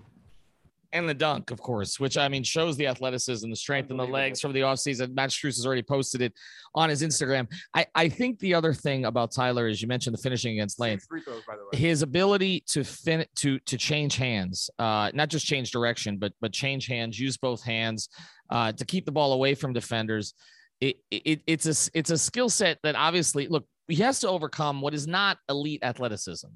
and 0.92 1.08
the 1.08 1.14
dunk, 1.14 1.50
of 1.50 1.60
course, 1.60 1.98
which 2.00 2.16
I 2.16 2.28
mean 2.28 2.42
shows 2.42 2.76
the 2.76 2.86
athleticism, 2.86 3.48
the 3.48 3.56
strength 3.56 3.90
and 3.90 3.98
the 3.98 4.04
legs 4.04 4.40
from 4.40 4.52
the 4.52 4.60
offseason. 4.60 5.14
Max 5.14 5.34
Strus 5.34 5.56
has 5.56 5.66
already 5.66 5.82
posted 5.82 6.22
it 6.22 6.32
on 6.74 6.88
his 6.88 7.02
Instagram. 7.02 7.46
I, 7.74 7.86
I 7.94 8.08
think 8.08 8.38
the 8.38 8.54
other 8.54 8.72
thing 8.72 9.04
about 9.04 9.32
Tyler 9.32 9.68
is 9.68 9.80
you 9.80 9.88
mentioned 9.88 10.14
the 10.14 10.22
finishing 10.22 10.52
against 10.54 10.78
Lane. 10.80 10.98
Free 10.98 11.20
throws, 11.20 11.42
by 11.46 11.56
the 11.56 11.64
way. 11.64 11.78
His 11.78 12.02
ability 12.02 12.64
to 12.68 12.84
fin 12.84 13.24
to 13.36 13.58
to 13.60 13.76
change 13.76 14.16
hands, 14.16 14.70
uh, 14.78 15.10
not 15.14 15.28
just 15.28 15.46
change 15.46 15.70
direction, 15.70 16.18
but 16.18 16.32
but 16.40 16.52
change 16.52 16.86
hands, 16.86 17.18
use 17.18 17.36
both 17.36 17.62
hands 17.62 18.08
uh, 18.50 18.72
to 18.72 18.84
keep 18.84 19.06
the 19.06 19.12
ball 19.12 19.32
away 19.32 19.54
from 19.54 19.72
defenders. 19.72 20.34
It, 20.80 20.96
it 21.10 21.40
it's 21.46 21.66
a 21.66 21.90
it's 21.98 22.10
a 22.10 22.18
skill 22.18 22.50
set 22.50 22.78
that 22.82 22.96
obviously 22.96 23.48
look 23.48 23.66
he 23.88 23.96
has 23.96 24.20
to 24.20 24.28
overcome 24.28 24.80
what 24.80 24.94
is 24.94 25.06
not 25.06 25.38
elite 25.48 25.82
athleticism. 25.82 26.48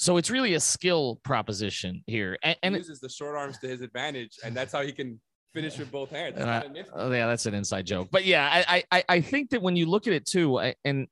So 0.00 0.16
it's 0.16 0.30
really 0.30 0.54
a 0.54 0.60
skill 0.60 1.20
proposition 1.24 2.02
here. 2.06 2.38
And, 2.42 2.56
and 2.62 2.74
he 2.74 2.78
uses 2.78 3.00
the 3.00 3.10
short 3.10 3.36
arms 3.36 3.58
to 3.58 3.68
his 3.68 3.82
advantage, 3.82 4.38
and 4.42 4.56
that's 4.56 4.72
how 4.72 4.80
he 4.80 4.92
can 4.92 5.20
finish 5.52 5.76
with 5.76 5.92
both 5.92 6.08
hands. 6.08 6.38
Uh, 6.38 6.62
oh, 6.94 7.12
yeah, 7.12 7.26
that's 7.26 7.44
an 7.44 7.52
inside 7.52 7.84
joke. 7.84 8.08
But 8.10 8.24
yeah, 8.24 8.64
I, 8.66 8.82
I 8.90 9.04
I 9.10 9.20
think 9.20 9.50
that 9.50 9.60
when 9.60 9.76
you 9.76 9.84
look 9.84 10.06
at 10.06 10.14
it 10.14 10.24
too, 10.24 10.58
and 10.86 11.06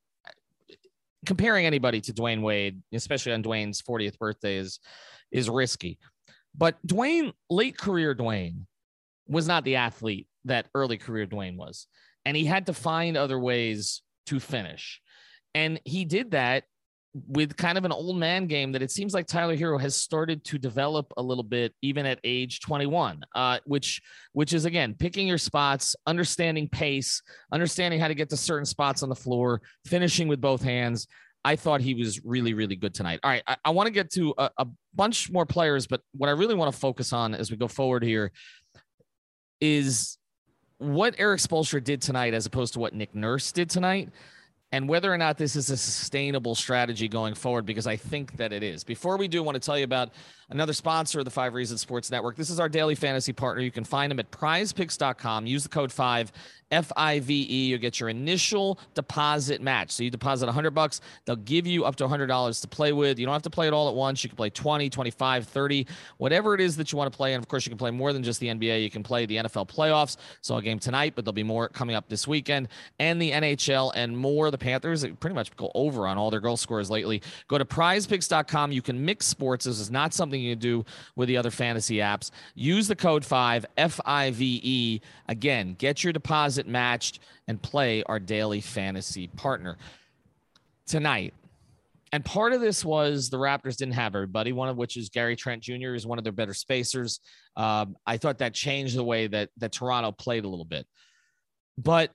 comparing 1.27 1.67
anybody 1.67 2.01
to 2.01 2.13
Dwyane 2.13 2.41
Wade, 2.41 2.81
especially 2.91 3.33
on 3.33 3.43
Dwyane's 3.43 3.79
40th 3.79 4.17
birthday, 4.17 4.57
is 4.57 4.79
is 5.31 5.51
risky. 5.51 5.99
But 6.57 6.75
Dwyane, 6.83 7.33
late 7.47 7.77
career 7.77 8.15
Dwyane, 8.15 8.65
was 9.27 9.47
not 9.47 9.65
the 9.65 9.75
athlete 9.75 10.25
that 10.45 10.65
early 10.73 10.97
career 10.97 11.27
Dwyane 11.27 11.57
was. 11.57 11.85
And 12.25 12.35
he 12.35 12.45
had 12.45 12.65
to 12.65 12.73
find 12.73 13.17
other 13.17 13.37
ways 13.37 14.01
to 14.25 14.39
finish. 14.39 14.99
And 15.53 15.79
he 15.85 16.05
did 16.05 16.31
that 16.31 16.63
with 17.27 17.57
kind 17.57 17.77
of 17.77 17.85
an 17.85 17.91
old 17.91 18.17
man 18.17 18.45
game 18.45 18.71
that 18.71 18.81
it 18.81 18.91
seems 18.91 19.13
like 19.13 19.25
Tyler 19.25 19.57
Herro 19.57 19.79
has 19.81 19.95
started 19.95 20.43
to 20.45 20.57
develop 20.59 21.11
a 21.17 21.21
little 21.21 21.43
bit, 21.43 21.73
even 21.81 22.05
at 22.05 22.19
age 22.23 22.59
21, 22.59 23.23
uh, 23.35 23.59
which 23.65 24.01
which 24.33 24.53
is 24.53 24.65
again 24.65 24.93
picking 24.93 25.27
your 25.27 25.37
spots, 25.37 25.95
understanding 26.05 26.69
pace, 26.69 27.21
understanding 27.51 27.99
how 27.99 28.07
to 28.07 28.15
get 28.15 28.29
to 28.29 28.37
certain 28.37 28.65
spots 28.65 29.01
on 29.01 29.09
the 29.09 29.15
floor, 29.15 29.61
finishing 29.85 30.27
with 30.27 30.39
both 30.39 30.61
hands. 30.61 31.07
I 31.43 31.55
thought 31.55 31.81
he 31.81 31.93
was 31.93 32.23
really, 32.25 32.53
really 32.53 32.75
good 32.75 32.93
tonight. 32.93 33.21
All 33.23 33.31
right, 33.31 33.43
I, 33.47 33.55
I 33.65 33.69
want 33.71 33.87
to 33.87 33.93
get 33.93 34.11
to 34.11 34.33
a, 34.37 34.51
a 34.57 34.67
bunch 34.93 35.31
more 35.31 35.45
players, 35.45 35.87
but 35.87 36.01
what 36.13 36.27
I 36.27 36.33
really 36.33 36.53
want 36.53 36.71
to 36.71 36.77
focus 36.77 37.13
on 37.13 37.33
as 37.33 37.49
we 37.49 37.57
go 37.57 37.67
forward 37.67 38.03
here 38.03 38.31
is 39.61 40.17
what 40.77 41.15
Erik 41.17 41.39
Spoelstra 41.39 41.83
did 41.83 42.01
tonight 42.01 42.33
as 42.33 42.45
opposed 42.45 42.73
to 42.73 42.79
what 42.79 42.93
Nick 42.93 43.15
Nurse 43.15 43.51
did 43.51 43.69
tonight 43.69 44.09
and 44.71 44.87
whether 44.87 45.11
or 45.11 45.17
not 45.17 45.37
this 45.37 45.55
is 45.55 45.69
a 45.69 45.77
sustainable 45.77 46.55
strategy 46.55 47.07
going 47.07 47.33
forward, 47.33 47.65
because 47.65 47.87
I 47.87 47.95
think 47.95 48.37
that 48.37 48.53
it 48.53 48.63
is. 48.63 48.83
Before 48.83 49.17
we 49.17 49.27
do, 49.27 49.39
I 49.39 49.45
want 49.45 49.55
to 49.55 49.65
tell 49.65 49.77
you 49.77 49.83
about 49.83 50.11
another 50.49 50.73
sponsor 50.73 51.19
of 51.19 51.25
the 51.25 51.31
Five 51.31 51.53
Reasons 51.53 51.81
Sports 51.81 52.11
Network. 52.11 52.35
This 52.35 52.49
is 52.49 52.59
our 52.59 52.69
daily 52.69 52.95
fantasy 52.95 53.33
partner. 53.33 53.63
You 53.63 53.71
can 53.71 53.83
find 53.83 54.11
them 54.11 54.19
at 54.19 54.31
prizepicks.com. 54.31 55.47
Use 55.47 55.63
the 55.63 55.69
code 55.69 55.91
5 55.91 56.31
F 56.71 56.91
I 56.95 57.19
V 57.19 57.47
E. 57.49 57.67
You 57.67 57.77
get 57.77 57.99
your 57.99 58.09
initial 58.09 58.79
deposit 58.93 59.61
match. 59.61 59.91
So 59.91 60.03
you 60.03 60.09
deposit 60.09 60.45
100 60.45 60.71
bucks, 60.71 61.01
they'll 61.25 61.35
give 61.35 61.65
you 61.65 61.85
up 61.85 61.95
to 61.97 62.07
$100 62.07 62.61
to 62.61 62.67
play 62.67 62.93
with. 62.93 63.19
You 63.19 63.25
don't 63.25 63.33
have 63.33 63.41
to 63.43 63.49
play 63.49 63.67
it 63.67 63.73
all 63.73 63.89
at 63.89 63.95
once. 63.95 64.23
You 64.23 64.29
can 64.29 64.37
play 64.37 64.49
20, 64.49 64.89
25, 64.89 65.47
30, 65.47 65.87
whatever 66.17 66.53
it 66.53 66.61
is 66.61 66.77
that 66.77 66.91
you 66.91 66.97
want 66.97 67.11
to 67.11 67.15
play. 67.15 67.33
And 67.33 67.43
of 67.43 67.47
course, 67.47 67.65
you 67.65 67.71
can 67.71 67.77
play 67.77 67.91
more 67.91 68.13
than 68.13 68.23
just 68.23 68.39
the 68.39 68.47
NBA. 68.47 68.83
You 68.83 68.89
can 68.89 69.03
play 69.03 69.25
the 69.25 69.37
NFL 69.37 69.67
playoffs. 69.67 70.17
Saw 70.41 70.57
a 70.57 70.61
game 70.61 70.79
tonight, 70.79 71.13
but 71.15 71.25
there'll 71.25 71.33
be 71.33 71.43
more 71.43 71.69
coming 71.69 71.95
up 71.95 72.07
this 72.07 72.27
weekend, 72.27 72.67
and 72.99 73.21
the 73.21 73.31
NHL 73.31 73.91
and 73.95 74.15
more. 74.15 74.51
The 74.51 74.57
Panthers 74.59 75.05
pretty 75.19 75.33
much 75.33 75.55
go 75.55 75.71
over 75.73 76.07
on 76.07 76.17
all 76.17 76.29
their 76.29 76.39
goal 76.39 76.57
scorers 76.57 76.89
lately. 76.89 77.21
Go 77.47 77.57
to 77.57 77.65
prizepicks.com. 77.65 78.71
You 78.71 78.81
can 78.81 79.03
mix 79.03 79.25
sports. 79.25 79.65
This 79.65 79.79
is 79.79 79.89
not 79.89 80.13
something 80.13 80.39
you 80.39 80.55
do 80.55 80.85
with 81.15 81.27
the 81.27 81.37
other 81.37 81.51
fantasy 81.51 81.97
apps. 81.97 82.31
Use 82.55 82.87
the 82.87 82.95
code 82.95 83.25
5 83.25 83.65
F 83.77 83.99
I 84.05 84.31
V 84.31 84.59
E. 84.63 85.01
Again, 85.27 85.75
get 85.77 86.03
your 86.03 86.13
deposit 86.13 86.67
matched 86.67 87.19
and 87.47 87.61
play 87.61 88.03
our 88.03 88.19
daily 88.19 88.61
fantasy 88.61 89.27
partner 89.27 89.77
tonight. 90.85 91.33
And 92.11 92.25
part 92.25 92.53
of 92.53 92.61
this 92.61 92.83
was 92.83 93.29
the 93.29 93.37
Raptors 93.37 93.77
didn't 93.77 93.93
have 93.93 94.15
everybody, 94.15 94.51
one 94.51 94.67
of 94.67 94.77
which 94.77 94.97
is 94.97 95.09
Gary 95.09 95.35
Trent 95.35 95.61
Jr. 95.61 95.93
is 95.93 96.07
one 96.07 96.17
of 96.17 96.23
their 96.23 96.33
better 96.33 96.55
spacers. 96.55 97.19
Um, 97.55 97.95
I 98.05 98.17
thought 98.17 98.39
that 98.39 98.53
changed 98.53 98.97
the 98.97 99.03
way 99.03 99.27
that, 99.27 99.49
that 99.57 99.71
Toronto 99.71 100.11
played 100.11 100.43
a 100.43 100.47
little 100.47 100.65
bit. 100.65 100.87
But 101.77 102.11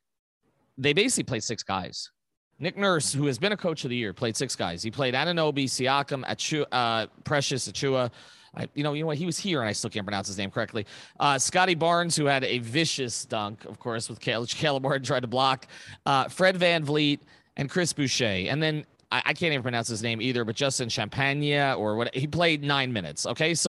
they 0.76 0.92
basically 0.92 1.24
played 1.24 1.44
six 1.44 1.62
guys. 1.62 2.10
Nick 2.58 2.76
Nurse, 2.76 3.12
who 3.12 3.26
has 3.26 3.38
been 3.38 3.52
a 3.52 3.56
coach 3.56 3.84
of 3.84 3.90
the 3.90 3.96
year, 3.96 4.12
played 4.12 4.36
six 4.36 4.54
guys. 4.54 4.82
He 4.82 4.90
played 4.90 5.14
Anunoby, 5.14 5.64
Siakam, 5.64 6.24
Achiuwa, 6.24 6.66
uh, 6.70 7.06
Precious, 7.24 7.68
Achiuwa, 7.68 8.10
I, 8.56 8.68
you 8.74 8.82
know, 8.84 8.92
you 8.92 9.02
know 9.02 9.08
what? 9.08 9.18
He 9.18 9.26
was 9.26 9.38
here, 9.38 9.60
and 9.60 9.68
I 9.68 9.72
still 9.72 9.90
can't 9.90 10.06
pronounce 10.06 10.28
his 10.28 10.38
name 10.38 10.50
correctly. 10.50 10.86
Uh, 11.18 11.38
Scottie 11.38 11.74
Barnes, 11.74 12.16
who 12.16 12.26
had 12.26 12.44
a 12.44 12.58
vicious 12.58 13.24
dunk, 13.24 13.64
of 13.64 13.78
course, 13.78 14.08
with 14.08 14.20
Caleb, 14.20 14.48
Caleb 14.48 14.82
Martin 14.82 15.02
tried 15.02 15.20
to 15.20 15.26
block. 15.26 15.66
Uh, 16.06 16.28
Fred 16.28 16.56
VanVleet 16.56 17.20
and 17.56 17.68
Chris 17.68 17.92
Boucher, 17.92 18.24
and 18.24 18.62
then 18.62 18.84
I, 19.10 19.18
I, 19.26 19.32
can't 19.32 19.52
even 19.52 19.62
pronounce 19.62 19.88
his 19.88 20.02
name 20.02 20.20
either, 20.20 20.44
but 20.44 20.56
Justin 20.56 20.88
Champagnie 20.88 21.76
or 21.76 21.96
what? 21.96 22.14
He 22.14 22.26
played 22.26 22.62
nine 22.62 22.92
minutes. 22.92 23.26
Okay, 23.26 23.54
so 23.54 23.66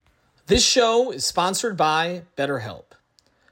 this 0.48 0.66
show 0.66 1.12
is 1.12 1.26
sponsored 1.26 1.78
by 1.78 2.24
BetterHelp. 2.38 2.84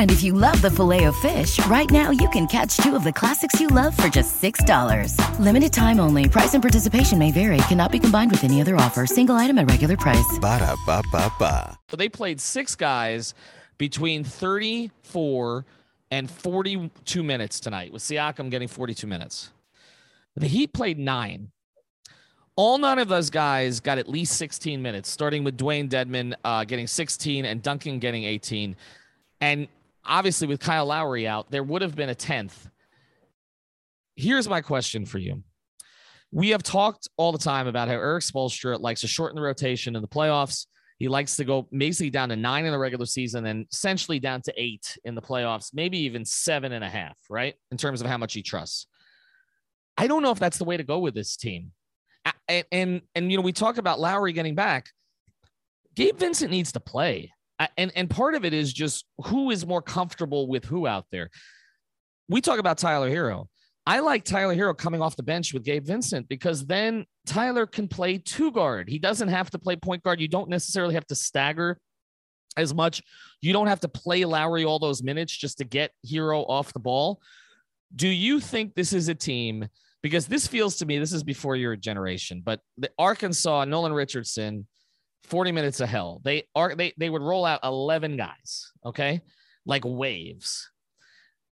And 0.00 0.10
if 0.10 0.22
you 0.22 0.32
love 0.32 0.58
the 0.62 0.70
filet 0.70 1.04
of 1.04 1.16
fish, 1.16 1.58
right 1.66 1.90
now 1.90 2.10
you 2.10 2.26
can 2.30 2.46
catch 2.46 2.74
two 2.78 2.96
of 2.96 3.04
the 3.04 3.12
classics 3.12 3.60
you 3.60 3.66
love 3.66 3.94
for 3.94 4.08
just 4.08 4.40
$6. 4.40 5.14
Limited 5.38 5.74
time 5.74 6.00
only. 6.00 6.26
Price 6.26 6.54
and 6.54 6.62
participation 6.62 7.18
may 7.18 7.30
vary. 7.30 7.58
Cannot 7.68 7.92
be 7.92 7.98
combined 7.98 8.30
with 8.30 8.42
any 8.42 8.62
other 8.62 8.76
offer. 8.76 9.04
Single 9.04 9.36
item 9.36 9.58
at 9.58 9.68
regular 9.68 9.98
price. 9.98 10.38
Ba 10.40 10.58
da 10.58 10.74
ba 10.86 11.02
ba 11.12 11.30
ba. 11.38 11.78
So 11.90 11.98
they 11.98 12.08
played 12.08 12.40
six 12.40 12.74
guys 12.74 13.34
between 13.76 14.24
34 14.24 15.66
and 16.10 16.30
42 16.30 17.22
minutes 17.22 17.60
tonight, 17.60 17.92
with 17.92 18.00
Siakam 18.00 18.50
getting 18.50 18.68
42 18.68 19.06
minutes. 19.06 19.50
The 20.34 20.46
Heat 20.46 20.72
played 20.72 20.98
nine. 20.98 21.50
All 22.56 22.78
nine 22.78 23.00
of 23.00 23.08
those 23.08 23.28
guys 23.28 23.80
got 23.80 23.98
at 23.98 24.08
least 24.08 24.38
16 24.38 24.80
minutes, 24.80 25.10
starting 25.10 25.44
with 25.44 25.58
Dewayne 25.58 25.90
Dedmon 25.90 26.32
uh, 26.42 26.64
getting 26.64 26.86
16 26.86 27.44
and 27.44 27.62
Duncan 27.62 27.98
getting 27.98 28.24
18. 28.24 28.76
And 29.42 29.68
obviously, 30.04 30.46
with 30.46 30.60
Kyle 30.60 30.86
Lowry 30.86 31.26
out, 31.26 31.50
there 31.50 31.62
would 31.62 31.82
have 31.82 31.96
been 31.96 32.08
a 32.08 32.14
10th. 32.14 32.70
Here's 34.16 34.48
my 34.48 34.60
question 34.60 35.06
for 35.06 35.18
you. 35.18 35.42
We 36.32 36.50
have 36.50 36.62
talked 36.62 37.08
all 37.16 37.32
the 37.32 37.38
time 37.38 37.66
about 37.66 37.88
how 37.88 37.94
Erik 37.94 38.22
Spoelstra 38.22 38.78
likes 38.78 39.00
to 39.00 39.08
shorten 39.08 39.36
the 39.36 39.42
rotation 39.42 39.96
in 39.96 40.02
the 40.02 40.08
playoffs. 40.08 40.66
He 40.98 41.08
likes 41.08 41.36
to 41.36 41.44
go 41.44 41.66
basically 41.76 42.10
down 42.10 42.28
to 42.28 42.36
nine 42.36 42.66
in 42.66 42.72
the 42.72 42.78
regular 42.78 43.06
season 43.06 43.46
and 43.46 43.66
essentially 43.72 44.20
down 44.20 44.42
to 44.42 44.52
eight 44.56 44.98
in 45.04 45.14
the 45.14 45.22
playoffs, 45.22 45.70
maybe 45.72 45.98
even 46.00 46.24
seven 46.24 46.72
and 46.72 46.84
a 46.84 46.90
half, 46.90 47.16
right? 47.30 47.54
In 47.70 47.78
terms 47.78 48.00
of 48.00 48.06
how 48.06 48.18
much 48.18 48.34
he 48.34 48.42
trusts. 48.42 48.86
I 49.96 50.06
don't 50.06 50.22
know 50.22 50.30
if 50.30 50.38
that's 50.38 50.58
the 50.58 50.64
way 50.64 50.76
to 50.76 50.84
go 50.84 50.98
with 50.98 51.14
this 51.14 51.36
team 51.36 51.72
and, 52.48 52.64
and 52.72 53.02
and 53.14 53.30
you 53.30 53.38
know 53.38 53.42
we 53.42 53.52
talk 53.52 53.78
about 53.78 54.00
Lowry 54.00 54.32
getting 54.32 54.54
back. 54.54 54.90
Gabe 55.94 56.18
Vincent 56.18 56.50
needs 56.50 56.72
to 56.72 56.80
play, 56.80 57.32
and 57.76 57.92
and 57.94 58.08
part 58.08 58.34
of 58.34 58.44
it 58.44 58.54
is 58.54 58.72
just 58.72 59.04
who 59.26 59.50
is 59.50 59.66
more 59.66 59.82
comfortable 59.82 60.48
with 60.48 60.64
who 60.64 60.86
out 60.86 61.06
there. 61.10 61.30
We 62.28 62.40
talk 62.40 62.58
about 62.58 62.78
Tyler 62.78 63.10
Herro. 63.10 63.46
I 63.86 64.00
like 64.00 64.24
Tyler 64.24 64.54
Herro 64.54 64.76
coming 64.76 65.02
off 65.02 65.16
the 65.16 65.22
bench 65.22 65.52
with 65.52 65.64
Gabe 65.64 65.84
Vincent 65.84 66.28
because 66.28 66.66
then 66.66 67.06
Tyler 67.26 67.66
can 67.66 67.88
play 67.88 68.18
two 68.18 68.52
guard. 68.52 68.88
He 68.88 68.98
doesn't 68.98 69.28
have 69.28 69.50
to 69.50 69.58
play 69.58 69.76
point 69.76 70.02
guard. 70.02 70.20
You 70.20 70.28
don't 70.28 70.48
necessarily 70.48 70.94
have 70.94 71.06
to 71.08 71.14
stagger 71.14 71.78
as 72.56 72.74
much. 72.74 73.02
You 73.40 73.52
don't 73.52 73.66
have 73.66 73.80
to 73.80 73.88
play 73.88 74.24
Lowry 74.24 74.64
all 74.64 74.78
those 74.78 75.02
minutes 75.02 75.36
just 75.36 75.58
to 75.58 75.64
get 75.64 75.92
Herro 76.06 76.48
off 76.48 76.72
the 76.72 76.80
ball. 76.80 77.20
Do 77.94 78.08
you 78.08 78.38
think 78.38 78.74
this 78.74 78.92
is 78.92 79.08
a 79.08 79.14
team? 79.14 79.68
Because 80.02 80.26
this 80.26 80.46
feels 80.46 80.76
to 80.76 80.86
me, 80.86 80.98
this 80.98 81.12
is 81.12 81.22
before 81.22 81.56
your 81.56 81.76
generation, 81.76 82.42
but 82.44 82.60
the 82.78 82.90
Arkansas, 82.98 83.64
Nolan 83.66 83.92
Richardson, 83.92 84.66
40 85.24 85.52
minutes 85.52 85.80
of 85.80 85.88
hell. 85.88 86.20
They 86.24 86.44
are 86.54 86.74
they 86.74 86.92
they 86.96 87.10
would 87.10 87.22
roll 87.22 87.44
out 87.44 87.60
11 87.62 88.16
guys, 88.16 88.72
okay? 88.84 89.20
Like 89.64 89.84
waves. 89.84 90.70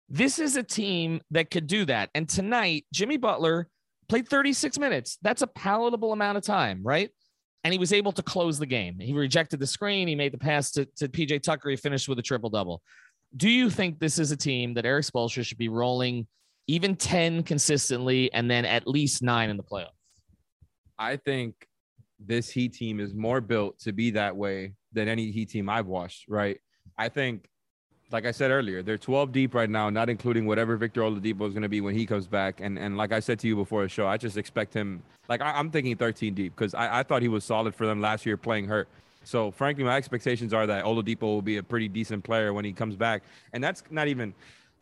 This 0.08 0.40
is 0.40 0.56
a 0.56 0.64
team 0.64 1.22
that 1.32 1.50
could 1.50 1.68
do 1.68 1.86
that. 1.86 2.10
And 2.14 2.30
tonight, 2.30 2.86
Jimmy 2.94 3.18
Butler 3.18 3.68
played 4.08 4.28
36 4.28 4.78
minutes. 4.78 5.18
That's 5.22 5.42
a 5.42 5.48
palatable 5.48 6.14
amount 6.14 6.38
of 6.38 6.44
time, 6.44 6.82
right? 6.84 7.10
And 7.64 7.74
he 7.74 7.80
was 7.80 7.92
able 7.92 8.12
to 8.12 8.22
close 8.22 8.60
the 8.60 8.68
game. 8.68 9.00
He 9.00 9.14
rejected 9.14 9.60
the 9.60 9.66
screen. 9.66 10.08
He 10.08 10.14
made 10.14 10.32
the 10.32 10.38
pass 10.38 10.72
to, 10.74 10.86
to 10.98 11.08
PJ 11.08 11.42
Tucker. 11.42 11.72
He 11.72 11.76
finished 11.76 12.08
with 12.08 12.20
a 12.20 12.22
triple 12.22 12.52
double. 12.52 12.84
Do 13.36 13.50
you 13.50 13.72
think 13.72 14.00
this 14.00 14.20
is 14.20 14.32
a 14.32 14.38
team 14.38 14.76
that 14.76 14.86
Erik 14.86 15.06
Spoelstra 15.06 15.44
should 15.44 15.58
be 15.58 15.70
rolling 15.70 16.28
even 16.68 16.96
10 16.96 17.44
consistently 17.44 18.32
and 18.32 18.50
then 18.50 18.66
at 18.66 18.88
least 18.88 19.24
nine 19.24 19.50
in 19.50 19.58
the 19.58 19.64
playoffs? 19.64 19.90
I 20.98 21.18
think 21.18 21.56
this 22.20 22.50
Heat 22.50 22.74
team 22.74 23.00
is 23.00 23.14
more 23.14 23.42
built 23.42 23.80
to 23.80 23.92
be 23.92 24.12
that 24.12 24.36
way 24.36 24.74
than 24.94 25.08
any 25.08 25.32
Heat 25.32 25.50
team 25.50 25.70
I've 25.70 25.88
watched, 25.88 26.28
right? 26.28 26.60
I 26.98 27.10
think, 27.10 27.48
like 28.12 28.26
I 28.26 28.32
said 28.32 28.52
earlier, 28.52 28.84
they're 28.84 28.98
12 28.98 29.32
deep 29.32 29.54
right 29.54 29.70
now, 29.70 29.90
not 29.90 30.10
including 30.10 30.46
whatever 30.46 30.78
Victor 30.78 31.02
Oladipo 31.02 31.48
is 31.48 31.54
going 31.54 31.64
to 31.64 31.70
be 31.70 31.82
when 31.82 31.96
he 31.96 32.06
comes 32.06 32.28
back. 32.28 32.62
And 32.62 32.78
and 32.78 32.98
like 32.98 33.12
I 33.12 33.20
said 33.20 33.40
to 33.40 33.48
you 33.48 33.56
before 33.56 33.84
the 33.84 33.90
show, 33.90 34.08
I 34.08 34.18
just 34.18 34.38
expect 34.38 34.74
him, 34.74 35.04
like 35.28 35.42
I, 35.42 35.60
am 35.60 35.72
thinking 35.72 35.96
13 35.98 36.34
deep 36.34 36.56
because 36.56 36.74
I, 36.74 37.00
I 37.00 37.04
thought 37.04 37.22
he 37.22 37.28
was 37.28 37.44
solid 37.44 37.76
for 37.76 37.86
them 37.86 38.02
last 38.02 38.26
year 38.26 38.38
playing 38.38 38.68
hurt. 38.68 38.88
So 39.24 39.52
frankly, 39.52 39.84
my 39.84 39.98
expectations 39.98 40.54
are 40.54 40.68
that 40.68 40.86
Oladipo 40.86 41.22
will 41.22 41.42
be 41.42 41.58
a 41.58 41.64
pretty 41.64 41.88
decent 41.88 42.24
player 42.24 42.54
when 42.54 42.64
he 42.64 42.72
comes 42.72 42.96
back. 42.96 43.24
And 43.54 43.64
that's 43.64 43.84
not 43.90 44.08
even 44.08 44.34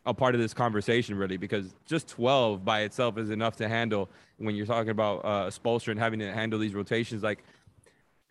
a 0.06 0.12
part 0.14 0.34
of 0.34 0.40
this 0.40 0.52
conversation 0.52 1.16
really 1.16 1.36
because 1.36 1.74
just 1.86 2.08
12 2.08 2.64
by 2.64 2.82
itself 2.82 3.16
is 3.16 3.30
enough 3.30 3.56
to 3.56 3.68
handle 3.68 4.10
when 4.36 4.54
you're 4.54 4.66
talking 4.66 4.90
about 4.90 5.18
uh 5.24 5.50
Spoelstra 5.50 5.88
and 5.88 6.00
having 6.00 6.18
to 6.20 6.32
handle 6.32 6.58
these 6.58 6.74
rotations. 6.74 7.22
Like 7.22 7.44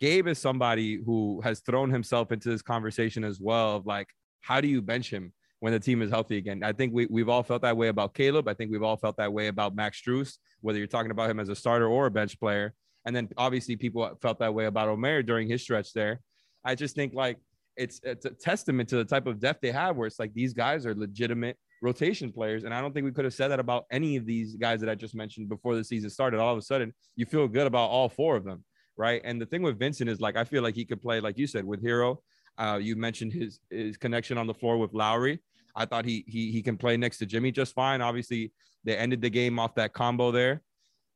Gabe 0.00 0.28
is 0.28 0.38
somebody 0.38 1.02
who 1.04 1.40
has 1.42 1.60
thrown 1.60 1.90
himself 1.90 2.32
into 2.32 2.48
this 2.48 2.62
conversation 2.62 3.24
as 3.24 3.40
well 3.40 3.76
of 3.76 3.86
like 3.86 4.08
how 4.40 4.60
do 4.60 4.68
you 4.68 4.82
bench 4.82 5.10
him 5.10 5.32
when 5.60 5.72
the 5.72 5.80
team 5.80 6.02
is 6.02 6.10
healthy 6.10 6.36
again? 6.36 6.62
I 6.62 6.72
think 6.72 6.92
we, 6.92 7.06
we've 7.06 7.28
all 7.28 7.42
felt 7.42 7.62
that 7.62 7.76
way 7.76 7.88
about 7.88 8.14
Caleb. 8.14 8.46
I 8.46 8.54
think 8.54 8.70
we've 8.70 8.82
all 8.82 8.96
felt 8.96 9.16
that 9.16 9.32
way 9.32 9.48
about 9.48 9.74
Max 9.74 10.00
Strus 10.00 10.38
whether 10.64 10.78
you're 10.78 10.86
talking 10.86 11.10
about 11.10 11.28
him 11.28 11.38
as 11.38 11.50
a 11.50 11.54
starter 11.54 11.86
or 11.86 12.06
a 12.06 12.10
bench 12.10 12.40
player. 12.40 12.72
And 13.04 13.14
then 13.14 13.28
obviously 13.36 13.76
people 13.76 14.10
felt 14.22 14.38
that 14.38 14.54
way 14.54 14.64
about 14.64 14.88
Omer 14.88 15.22
during 15.22 15.46
his 15.46 15.60
stretch 15.60 15.92
there. 15.92 16.20
I 16.64 16.74
just 16.74 16.96
think 16.96 17.12
like 17.12 17.36
it's 17.76 18.00
it's 18.02 18.24
a 18.24 18.30
testament 18.30 18.88
to 18.88 18.96
the 18.96 19.04
type 19.04 19.26
of 19.26 19.38
depth 19.38 19.60
they 19.60 19.70
have 19.72 19.96
where 19.96 20.06
it's 20.06 20.18
like 20.18 20.32
these 20.32 20.54
guys 20.54 20.86
are 20.86 20.94
legitimate 20.94 21.58
rotation 21.84 22.32
players. 22.32 22.64
And 22.64 22.72
I 22.72 22.80
don't 22.80 22.92
think 22.94 23.04
we 23.04 23.12
could 23.12 23.26
have 23.26 23.34
said 23.34 23.48
that 23.48 23.60
about 23.60 23.84
any 23.90 24.16
of 24.16 24.24
these 24.24 24.56
guys 24.56 24.80
that 24.80 24.88
I 24.88 24.94
just 24.94 25.14
mentioned 25.14 25.50
before 25.50 25.76
the 25.76 25.84
season 25.84 26.08
started. 26.08 26.40
All 26.40 26.52
of 26.52 26.58
a 26.58 26.62
sudden, 26.62 26.94
you 27.14 27.26
feel 27.26 27.46
good 27.46 27.66
about 27.66 27.90
all 27.90 28.08
four 28.08 28.36
of 28.36 28.44
them, 28.44 28.64
right? 28.96 29.20
And 29.22 29.40
the 29.40 29.46
thing 29.46 29.62
with 29.62 29.78
Vincent 29.78 30.08
is 30.08 30.20
like 30.20 30.36
I 30.36 30.44
feel 30.44 30.62
like 30.62 30.74
he 30.74 30.86
could 30.86 31.02
play, 31.02 31.20
like 31.20 31.38
you 31.38 31.46
said, 31.46 31.64
with 31.64 31.84
Herro. 31.84 32.16
Uh, 32.56 32.78
you 32.80 32.96
mentioned 32.96 33.32
his 33.32 33.60
his 33.70 33.96
connection 33.98 34.38
on 34.38 34.46
the 34.46 34.54
floor 34.54 34.78
with 34.78 34.94
Lowry. 34.94 35.40
I 35.76 35.84
thought 35.84 36.06
he 36.06 36.24
he 36.26 36.50
he 36.50 36.62
can 36.62 36.78
play 36.78 36.96
next 36.96 37.18
to 37.18 37.26
Jimmy 37.26 37.52
just 37.52 37.74
fine. 37.74 38.00
Obviously, 38.00 38.52
they 38.84 38.96
ended 38.96 39.20
the 39.20 39.30
game 39.30 39.58
off 39.58 39.74
that 39.74 39.92
combo 39.92 40.30
there, 40.30 40.62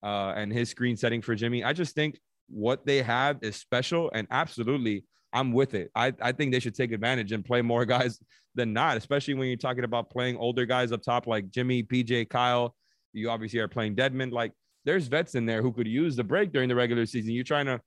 uh, 0.02 0.34
and 0.37 0.52
his 0.52 0.68
screen 0.68 0.96
setting 0.96 1.22
for 1.22 1.34
Jimmy. 1.34 1.64
I 1.64 1.72
just 1.72 1.94
think 1.94 2.20
what 2.50 2.84
they 2.84 3.02
have 3.02 3.38
is 3.40 3.56
special, 3.56 4.10
and 4.12 4.26
absolutely 4.30 5.04
I'm 5.32 5.52
with 5.52 5.75
it. 5.75 5.90
I, 5.94 6.12
I 6.20 6.32
think 6.32 6.52
they 6.52 6.60
should 6.60 6.75
take 6.75 6.92
advantage 6.92 7.32
and 7.32 7.44
play 7.44 7.62
more 7.62 7.84
guys 7.96 8.18
than 8.58 8.74
not, 8.74 8.98
especially 8.98 9.34
when 9.34 9.48
you're 9.48 9.56
talking 9.56 9.84
about 9.84 10.10
playing 10.10 10.36
older 10.36 10.66
guys 10.66 10.92
up 10.92 11.02
top 11.02 11.26
like 11.26 11.48
Jimmy, 11.48 11.82
PJ, 11.82 12.28
Kyle. 12.28 12.74
You 13.14 13.30
obviously 13.30 13.60
are 13.60 13.68
playing 13.68 13.96
Dedmon. 13.96 14.33
Like 14.33 14.52
there's 14.85 15.09
vets 15.09 15.35
in 15.35 15.46
there 15.46 15.62
who 15.62 15.72
could 15.72 15.87
use 15.87 16.16
the 16.16 16.24
break 16.24 16.52
during 16.52 16.68
the 16.68 16.74
regular 16.74 17.06
season. 17.06 17.33
You're 17.33 17.44
trying 17.44 17.66
to 17.66 17.80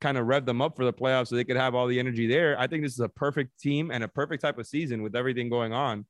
kind 0.00 0.16
of 0.16 0.26
rev 0.26 0.46
them 0.46 0.62
up 0.62 0.76
for 0.76 0.84
the 0.84 0.92
playoffs 0.92 1.28
so 1.28 1.34
they 1.34 1.44
could 1.44 1.56
have 1.56 1.74
all 1.74 1.88
the 1.88 1.98
energy 1.98 2.28
there. 2.28 2.58
I 2.60 2.68
think 2.68 2.84
this 2.84 2.92
is 2.92 3.00
a 3.00 3.08
perfect 3.08 3.58
team 3.58 3.90
and 3.90 4.04
a 4.04 4.08
perfect 4.08 4.42
type 4.42 4.58
of 4.58 4.66
season 4.66 5.02
with 5.02 5.16
everything 5.16 5.48
going 5.48 5.72
on 5.72 6.06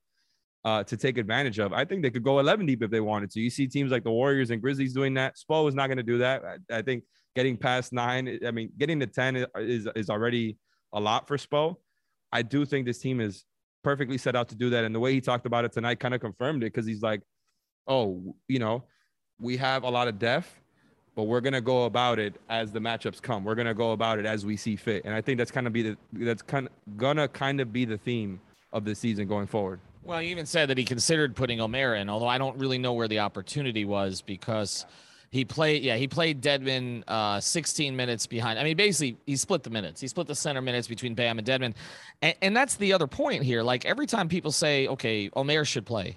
uh, 0.64 0.84
to 0.84 0.96
take 0.96 1.16
advantage 1.16 1.58
of. 1.58 1.72
I 1.72 1.84
think 1.84 2.02
they 2.02 2.10
could 2.10 2.24
go 2.24 2.40
11 2.40 2.66
deep 2.66 2.82
if 2.82 2.90
they 2.90 3.00
wanted 3.00 3.30
to. 3.30 3.40
You 3.40 3.48
see 3.48 3.66
teams 3.66 3.90
like 3.90 4.04
the 4.04 4.10
Warriors 4.10 4.50
and 4.50 4.60
Grizzlies 4.60 4.92
doing 4.92 5.14
that. 5.14 5.36
Spo 5.36 5.68
is 5.68 5.74
not 5.74 5.86
going 5.86 5.96
to 5.96 6.02
do 6.02 6.18
that. 6.18 6.42
I, 6.44 6.78
I, 6.78 6.82
think 6.82 7.04
getting 7.34 7.56
past 7.56 7.92
nine, 7.92 8.40
I 8.46 8.50
mean, 8.50 8.70
getting 8.76 9.00
to 9.00 9.06
10 9.06 9.46
is, 9.56 9.88
is 9.94 10.10
already 10.10 10.58
a 10.92 11.00
lot 11.00 11.26
for 11.26 11.36
Spo. 11.36 11.76
I 12.32 12.42
do 12.42 12.66
think 12.66 12.84
this 12.84 12.98
team 12.98 13.20
is 13.20 13.44
perfectly 13.82 14.18
set 14.18 14.36
out 14.36 14.48
to 14.48 14.54
do 14.54 14.70
that. 14.70 14.84
And 14.84 14.94
the 14.94 15.00
way 15.00 15.12
he 15.12 15.20
talked 15.20 15.46
about 15.46 15.64
it 15.64 15.72
tonight 15.72 16.00
kind 16.00 16.14
of 16.14 16.20
confirmed 16.20 16.62
it 16.62 16.72
because 16.72 16.86
he's 16.86 17.02
like, 17.02 17.22
oh, 17.86 18.34
you 18.48 18.58
know, 18.58 18.82
we 19.40 19.56
have 19.56 19.84
a 19.84 19.88
lot 19.88 20.08
of 20.08 20.18
depth, 20.18 20.54
but 21.14 21.24
we're 21.24 21.40
gonna 21.40 21.60
go 21.60 21.84
about 21.84 22.18
it 22.18 22.40
as 22.48 22.72
the 22.72 22.78
matchups 22.78 23.22
come. 23.22 23.44
We're 23.44 23.54
gonna 23.54 23.74
go 23.74 23.92
about 23.92 24.18
it 24.18 24.26
as 24.26 24.44
we 24.44 24.56
see 24.56 24.76
fit. 24.76 25.04
And 25.04 25.14
I 25.14 25.20
think 25.20 25.38
that's 25.38 25.50
kind 25.50 25.66
of 25.66 25.72
be 25.72 25.82
the 25.82 25.96
that's 26.12 26.42
kind 26.42 26.66
of 26.66 26.96
gonna 26.96 27.28
kind 27.28 27.60
of 27.60 27.72
be 27.72 27.84
the 27.84 27.98
theme 27.98 28.40
of 28.72 28.84
the 28.84 28.94
season 28.94 29.26
going 29.26 29.46
forward. 29.46 29.80
Well, 30.02 30.20
he 30.20 30.30
even 30.30 30.46
said 30.46 30.68
that 30.70 30.78
he 30.78 30.84
considered 30.84 31.36
putting 31.36 31.60
Omer 31.60 31.96
in, 31.96 32.08
although 32.08 32.28
I 32.28 32.38
don't 32.38 32.58
really 32.58 32.78
know 32.78 32.94
where 32.94 33.08
the 33.08 33.18
opportunity 33.18 33.84
was 33.84 34.22
because 34.22 34.86
he 35.30 35.44
played, 35.44 35.82
yeah, 35.82 35.96
he 35.96 36.08
played 36.08 36.40
Dedmon 36.42 37.02
uh, 37.06 37.40
16 37.40 37.94
minutes 37.94 38.26
behind. 38.26 38.58
I 38.58 38.64
mean, 38.64 38.76
basically, 38.76 39.18
he 39.26 39.36
split 39.36 39.62
the 39.62 39.70
minutes. 39.70 40.00
He 40.00 40.08
split 40.08 40.26
the 40.26 40.34
center 40.34 40.62
minutes 40.62 40.88
between 40.88 41.14
Bam 41.14 41.38
and 41.38 41.46
Dedmon. 41.46 41.74
And, 42.22 42.34
and 42.40 42.56
that's 42.56 42.76
the 42.76 42.92
other 42.92 43.06
point 43.06 43.42
here. 43.42 43.62
Like 43.62 43.84
every 43.84 44.06
time 44.06 44.28
people 44.28 44.52
say, 44.52 44.86
okay, 44.88 45.30
Omer 45.34 45.64
should 45.64 45.84
play. 45.84 46.16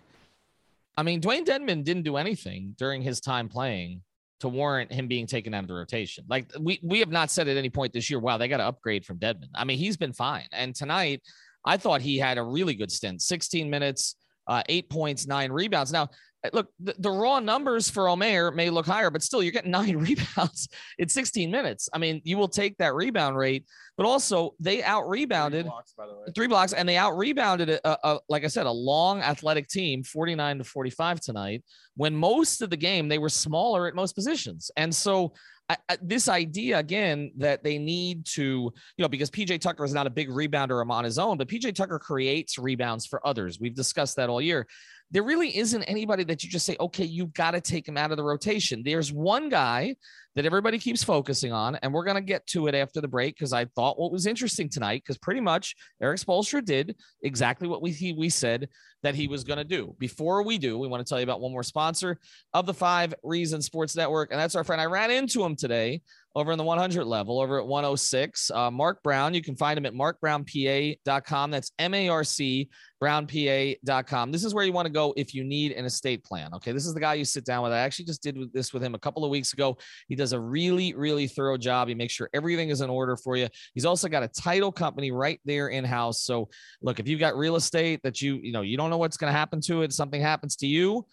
I 0.98 1.04
mean, 1.04 1.22
Dewayne 1.22 1.46
Dedmon 1.46 1.84
didn't 1.84 2.04
do 2.04 2.18
anything 2.18 2.76
during 2.78 3.02
his 3.02 3.20
time 3.20 3.50
playing 3.50 4.02
to 4.42 4.50
warrant 4.50 4.92
him 4.92 5.08
being 5.08 5.28
taken 5.28 5.54
out 5.54 5.64
of 5.64 5.68
the 5.68 5.74
rotation. 5.74 6.26
Like 6.28 6.48
we 6.60 6.80
we 6.82 7.00
have 7.00 7.10
not 7.10 7.30
said 7.32 7.48
at 7.48 7.58
any 7.58 7.70
point 7.70 7.94
this 7.94 8.10
year, 8.10 8.20
wow, 8.20 8.38
they 8.38 8.48
got 8.48 8.58
to 8.58 8.66
upgrade 8.66 9.06
from 9.06 9.18
Dedmon. 9.18 9.50
I 9.54 9.66
mean, 9.66 9.78
he's 9.78 9.98
been 9.98 10.14
fine. 10.14 10.48
And 10.52 10.76
tonight, 10.76 11.22
I 11.66 11.78
thought 11.78 12.02
he 12.02 12.18
had 12.18 12.38
a 12.38 12.44
really 12.44 12.74
good 12.74 12.92
stint 12.92 13.22
16 13.22 13.70
minutes, 13.70 14.16
uh, 14.48 14.64
eight 14.68 14.90
points, 14.90 15.28
nine 15.28 15.52
rebounds. 15.52 15.92
Now, 15.92 16.10
Uh, 16.44 16.50
look, 16.54 16.70
the, 16.80 16.96
the, 17.00 17.12
raw 17.12 17.40
numbers 17.40 17.90
for 17.90 18.10
Omer 18.10 18.52
may 18.52 18.70
look 18.70 18.86
higher, 18.86 19.10
but 19.10 19.24
still, 19.24 19.44
you're 19.44 19.52
getting 19.52 19.72
nine 19.72 19.98
rebounds 19.98 20.70
in 20.98 21.10
16 21.10 21.52
minutes. 21.52 21.90
I 21.94 21.98
mean, 21.98 22.22
you 22.24 22.38
will 22.38 22.48
take 22.48 22.78
that 22.78 22.94
rebound 22.94 23.38
rate, 23.38 23.66
but 23.98 24.06
also 24.06 24.56
they 24.60 24.84
out 24.84 25.08
rebounded 25.08 25.66
three 25.66 25.70
blocks, 25.70 25.94
three 26.36 26.48
blocks, 26.48 26.74
and 26.74 26.88
they 26.88 26.98
out 26.98 27.18
rebounded, 27.18 27.70
a, 27.70 28.08
a, 28.08 28.20
like 28.30 28.44
I 28.44 28.48
said, 28.48 28.66
a 28.66 28.72
long 28.72 29.22
athletic 29.22 29.68
team, 29.68 30.04
49 30.04 30.60
to 30.60 30.64
45 30.64 31.22
tonight, 31.22 31.64
when 31.96 32.16
most 32.16 32.62
of 32.62 32.70
the 32.70 32.78
game 32.78 33.08
they 33.08 33.20
were 33.20 33.30
smaller 33.30 33.88
at 33.88 33.96
most 33.96 34.14
positions. 34.14 34.72
And 34.78 34.94
so, 34.94 35.34
I, 35.70 35.78
I, 35.88 35.98
this 36.02 36.28
idea 36.28 36.80
again 36.80 37.32
that 37.38 37.64
they 37.64 37.78
need 37.78 38.26
to, 38.26 38.42
you 38.42 38.74
know, 39.00 39.08
because 39.08 39.30
PJ 39.30 39.62
Tucker 39.62 39.86
is 39.86 39.94
not 39.94 40.06
a 40.06 40.10
big 40.10 40.30
rebounder 40.30 40.86
on 40.90 41.04
his 41.06 41.18
own, 41.18 41.38
but 41.38 41.48
PJ 41.48 41.76
Tucker 41.76 41.98
creates 41.98 42.58
rebounds 42.58 43.06
for 43.06 43.26
others. 43.26 43.58
We've 43.58 43.76
discussed 43.76 44.18
that 44.18 44.28
all 44.28 44.42
year 44.42 44.68
there 45.12 45.24
really 45.24 45.56
isn't 45.58 45.84
anybody 45.84 46.24
that 46.24 46.44
you 46.44 46.50
just 46.50 46.66
say, 46.66 46.78
okay, 46.80 47.04
you've 47.04 47.34
got 47.34 47.52
to 47.52 47.62
take 47.62 47.88
him 47.88 47.98
out 47.98 48.12
of 48.12 48.18
the 48.18 48.24
rotation. 48.24 48.82
There's 48.84 49.12
one 49.12 49.50
guy 49.50 49.96
that 50.36 50.46
everybody 50.46 50.80
keeps 50.80 51.04
focusing 51.04 51.52
on, 51.52 51.76
and 51.76 51.94
we're 51.94 52.06
going 52.06 52.16
to 52.16 52.22
get 52.22 52.48
to 52.48 52.68
it 52.68 52.76
after 52.76 53.02
the 53.02 53.08
break 53.08 53.36
because 53.36 53.52
I 53.52 53.66
thought 53.66 54.00
what 54.00 54.14
was 54.14 54.26
interesting 54.26 54.70
tonight, 54.70 55.04
because 55.06 55.18
pretty 55.18 55.42
much 55.42 55.76
Erik 56.02 56.20
Spoelstra 56.20 56.64
did 56.64 56.96
exactly 57.22 57.68
what 57.68 57.82
we 57.82 57.92
he, 57.92 58.14
we 58.14 58.30
said 58.30 58.70
that 59.04 59.16
he 59.16 59.28
was 59.28 59.44
going 59.44 59.58
to 59.58 59.66
do. 59.66 59.94
Before 60.00 60.44
we 60.44 60.58
do, 60.58 60.78
we 60.78 60.88
want 60.88 61.06
to 61.06 61.10
tell 61.10 61.20
you 61.20 61.26
about 61.26 61.42
one 61.42 61.52
more 61.52 61.64
sponsor 61.64 62.18
of 62.54 62.66
the 62.66 62.74
Five 62.74 63.14
Reasons 63.24 63.66
Sports 63.66 63.96
Network, 63.96 64.32
and 64.32 64.40
that's 64.40 64.56
our 64.56 64.64
friend. 64.64 64.82
I 64.82 64.86
ran 64.86 65.12
into 65.12 65.44
him 65.44 65.58
today 65.58 66.02
over 66.36 66.52
in 66.52 66.58
the 66.58 66.64
100 66.64 67.06
level, 67.06 67.40
over 67.40 67.60
at 67.60 67.68
106. 67.68 68.52
Uh, 68.52 68.72
Marc 68.72 69.04
Brown, 69.04 69.34
you 69.34 69.42
can 69.42 69.56
find 69.56 69.78
him 69.78 69.86
at 69.86 69.94
marcbrownpa.com. 69.94 71.52
That's 71.52 71.72
M 71.80 71.94
A 71.94 72.10
R 72.10 72.24
C 72.24 72.70
brownpa.com. 73.02 74.32
This 74.32 74.44
is 74.44 74.54
where 74.54 74.64
you 74.64 74.72
want 74.72 74.86
to 74.86 74.92
go 74.92 75.14
if 75.18 75.34
you 75.34 75.44
need 75.44 75.72
an 75.72 75.86
estate 75.86 76.24
plan. 76.24 76.54
Okay. 76.54 76.72
This 76.72 76.86
is 76.86 76.94
the 76.94 77.00
guy 77.00 77.16
you 77.16 77.26
sit 77.26 77.46
down 77.46 77.64
with. 77.64 77.72
I 77.72 77.80
actually 77.80 78.06
just 78.06 78.22
did 78.22 78.38
this 78.54 78.74
with 78.74 78.84
him 78.84 78.94
a 78.94 79.00
couple 79.00 79.26
of 79.26 79.32
weeks 79.32 79.54
ago. 79.54 79.78
He 80.08 80.16
does 80.16 80.34
a 80.34 80.40
really, 80.40 80.94
really 80.94 81.28
thorough 81.28 81.58
job. 81.58 81.88
He 81.88 81.96
makes 81.96 82.14
sure 82.14 82.30
everything 82.34 82.70
is 82.70 82.82
in 82.82 82.90
order 82.90 83.18
for 83.18 83.36
you. 83.36 83.48
He's 83.74 83.86
also 83.86 84.08
got 84.08 84.22
a 84.22 84.28
title 84.28 84.72
company 84.72 85.12
right 85.12 85.40
there 85.46 85.70
in 85.70 85.84
house. 85.84 86.24
So, 86.24 86.50
look, 86.82 87.00
if 87.00 87.08
you've 87.08 87.20
got 87.20 87.36
real 87.36 87.56
estate 87.56 88.02
that 88.04 88.22
you, 88.22 88.36
you 88.36 88.52
know, 88.52 88.62
you 88.62 88.78
don't 88.78 88.92
know 88.92 88.98
what's 88.98 89.18
going 89.18 89.34
to 89.34 89.38
happen 89.38 89.62
to 89.62 89.82
it, 89.82 89.94
something 89.94 90.22
happens 90.22 90.56
to 90.58 90.68
you, 90.68 91.06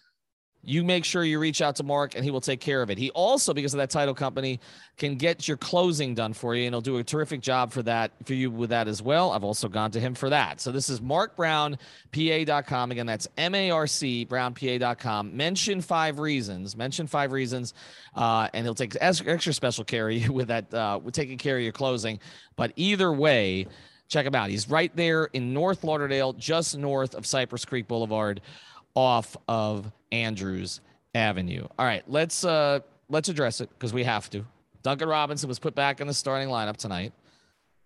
you 0.63 0.83
make 0.83 1.05
sure 1.05 1.23
you 1.23 1.39
reach 1.39 1.61
out 1.61 1.77
to 1.77 1.83
Marc 1.83 2.15
and 2.15 2.23
he 2.23 2.31
will 2.31 2.41
take 2.41 2.59
care 2.59 2.81
of 2.81 2.89
it. 2.89 2.97
He 2.97 3.09
also, 3.11 3.53
because 3.53 3.73
of 3.73 3.77
that 3.77 3.89
title 3.89 4.13
company, 4.13 4.59
can 4.97 5.15
get 5.15 5.47
your 5.47 5.55
closing 5.55 6.13
done 6.13 6.33
for 6.33 6.53
you 6.53 6.65
and 6.65 6.73
he'll 6.73 6.81
do 6.81 6.97
a 6.97 7.03
terrific 7.03 7.39
job 7.39 7.71
for 7.71 7.81
that 7.83 8.11
for 8.25 8.33
you 8.33 8.51
with 8.51 8.69
that 8.71 8.87
as 8.87 9.01
well. 9.01 9.31
I've 9.31 9.45
also 9.45 9.69
gone 9.69 9.91
to 9.91 9.99
him 9.99 10.15
for 10.15 10.29
that. 10.29 10.59
So 10.59 10.71
this 10.71 10.89
is 10.89 10.99
marcbrownpa.com. 10.99 12.91
Again, 12.91 13.05
that's 13.05 13.27
M-A-R-C 13.37 14.25
brownpa.com. 14.25 15.35
Mention 15.37 15.81
five 15.81 16.19
reasons. 16.19 16.75
Mention 16.75 17.07
five 17.07 17.31
reasons. 17.31 17.73
Uh, 18.13 18.49
and 18.53 18.65
he'll 18.65 18.75
take 18.75 18.97
extra 18.99 19.53
special 19.53 19.85
care 19.85 20.09
of 20.09 20.15
you 20.17 20.33
with 20.33 20.49
that 20.49 20.73
uh, 20.73 20.99
with 21.01 21.13
taking 21.13 21.37
care 21.37 21.55
of 21.55 21.63
your 21.63 21.71
closing. 21.71 22.19
But 22.57 22.73
either 22.75 23.13
way, 23.13 23.67
check 24.09 24.25
him 24.25 24.35
out. 24.35 24.49
He's 24.49 24.69
right 24.69 24.93
there 24.95 25.25
in 25.25 25.53
North 25.53 25.85
Lauderdale, 25.85 26.33
just 26.33 26.77
north 26.77 27.15
of 27.15 27.25
Cypress 27.25 27.63
Creek 27.63 27.87
Boulevard, 27.87 28.41
off 28.99 29.37
of 29.47 29.91
Andrews 30.11 30.81
Avenue. 31.15 31.65
All 31.79 31.85
right, 31.85 32.03
let's 32.07 32.43
uh 32.43 32.79
let's 33.07 33.29
address 33.29 33.61
it 33.61 33.69
because 33.69 33.93
we 33.93 34.03
have 34.03 34.29
to. 34.31 34.45
Duncan 34.83 35.07
Robinson 35.07 35.47
was 35.47 35.57
put 35.57 35.73
back 35.73 36.01
in 36.01 36.07
the 36.07 36.13
starting 36.13 36.49
lineup 36.49 36.77
tonight. 36.77 37.13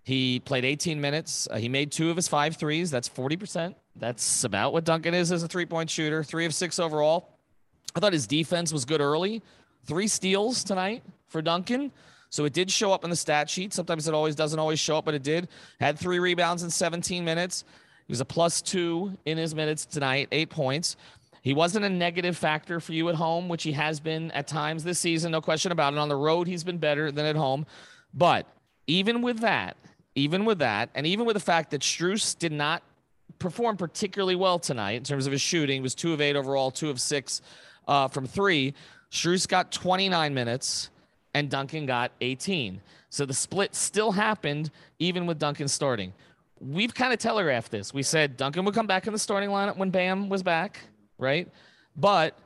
He 0.04 0.40
played 0.40 0.66
18 0.66 1.00
minutes. 1.00 1.48
Uh, 1.50 1.58
he 1.58 1.70
made 1.70 1.92
two 1.92 2.10
of 2.10 2.16
his 2.16 2.28
five 2.28 2.58
threes. 2.58 2.92
That's 2.92 3.08
40%. 3.08 3.74
That's 3.96 4.44
about 4.44 4.74
what 4.74 4.84
Duncan 4.84 5.14
is 5.14 5.32
as 5.32 5.44
a 5.44 5.48
three 5.48 5.66
point 5.66 5.90
shooter. 5.90 6.24
Three 6.24 6.46
of 6.46 6.54
six 6.54 6.80
overall. 6.80 7.30
I 7.96 8.00
thought 8.00 8.14
his 8.14 8.28
defense 8.28 8.74
was 8.74 8.84
good 8.84 9.00
early. 9.00 9.42
Three 9.86 10.08
steals 10.08 10.64
tonight 10.64 11.04
for 11.28 11.42
Duncan. 11.42 11.92
So 12.30 12.46
it 12.46 12.54
did 12.54 12.72
show 12.72 12.92
up 12.92 13.04
in 13.04 13.12
the 13.12 13.16
stat 13.16 13.50
sheet. 13.50 13.74
Sometimes 13.74 14.08
it 14.08 14.14
always 14.16 14.36
doesn't 14.36 14.58
always 14.58 14.80
show 14.80 14.98
up, 14.98 15.06
but 15.06 15.14
it 15.14 15.22
did. 15.22 15.48
Had 15.80 16.00
three 16.00 16.18
rebounds 16.18 16.64
in 16.64 16.72
17 16.72 17.24
minutes. 17.24 17.64
He 18.08 18.12
was 18.12 18.22
a 18.22 18.26
plus 18.26 18.62
two 18.62 19.18
in 19.26 19.38
his 19.38 19.56
minutes 19.56 19.86
tonight, 19.86 20.28
eight 20.32 20.50
points. 20.50 20.96
He 21.42 21.54
wasn't 21.54 21.86
a 21.86 21.90
negative 21.90 22.38
factor 22.38 22.80
for 22.80 22.94
you 22.94 23.10
at 23.10 23.16
home, 23.16 23.50
which 23.50 23.64
he 23.64 23.74
has 23.74 24.00
been 24.00 24.32
at 24.32 24.48
times 24.48 24.84
this 24.84 25.00
season, 25.00 25.32
no 25.32 25.42
question 25.42 25.72
about 25.72 25.94
it. 25.94 26.00
On 26.00 26.08
the 26.08 26.16
road, 26.16 26.48
he's 26.48 26.64
been 26.64 26.78
better 26.78 27.12
than 27.12 27.26
at 27.26 27.36
home. 27.36 27.66
But 28.14 28.48
even 28.88 29.22
with 29.22 29.40
that, 29.40 29.76
even 30.16 30.46
with 30.46 30.60
that, 30.60 30.90
and 30.96 31.06
even 31.06 31.26
with 31.26 31.34
the 31.34 31.42
fact 31.42 31.72
that 31.72 31.82
Strus 31.82 32.38
did 32.38 32.52
not 32.52 32.84
perform 33.40 33.76
particularly 33.76 34.36
well 34.36 34.60
tonight 34.60 34.94
in 34.94 35.04
terms 35.04 35.26
of 35.26 35.32
his 35.32 35.42
shooting, 35.42 35.82
was 35.82 35.96
two 35.96 36.14
of 36.14 36.22
eight 36.22 36.36
overall, 36.36 36.72
two 36.72 36.90
of 36.90 37.02
six 37.02 37.42
uh, 37.88 38.08
from 38.08 38.26
three. 38.26 38.74
Strus 39.12 39.48
got 39.48 39.72
29 39.72 40.34
minutes 40.34 40.90
and 41.34 41.50
Duncan 41.50 41.86
got 41.86 42.12
18. 42.22 42.82
So 43.10 43.26
the 43.26 43.34
split 43.34 43.76
still 43.76 44.12
happened 44.12 44.72
even 45.00 45.26
with 45.26 45.40
Duncan 45.40 45.68
starting. 45.68 46.14
We've 46.64 46.94
kind 46.94 47.12
of 47.12 47.20
telegraphed 47.20 47.72
this. 47.72 47.94
We 47.94 48.04
said 48.04 48.38
Duncan 48.38 48.64
would 48.64 48.74
come 48.74 48.88
back 48.88 49.06
in 49.06 49.14
the 49.14 49.20
starting 49.20 49.50
lineup 49.50 49.76
when 49.76 49.90
Bam 49.90 50.30
was 50.30 50.44
back, 50.44 50.80
right? 51.18 51.50
But 51.96 52.38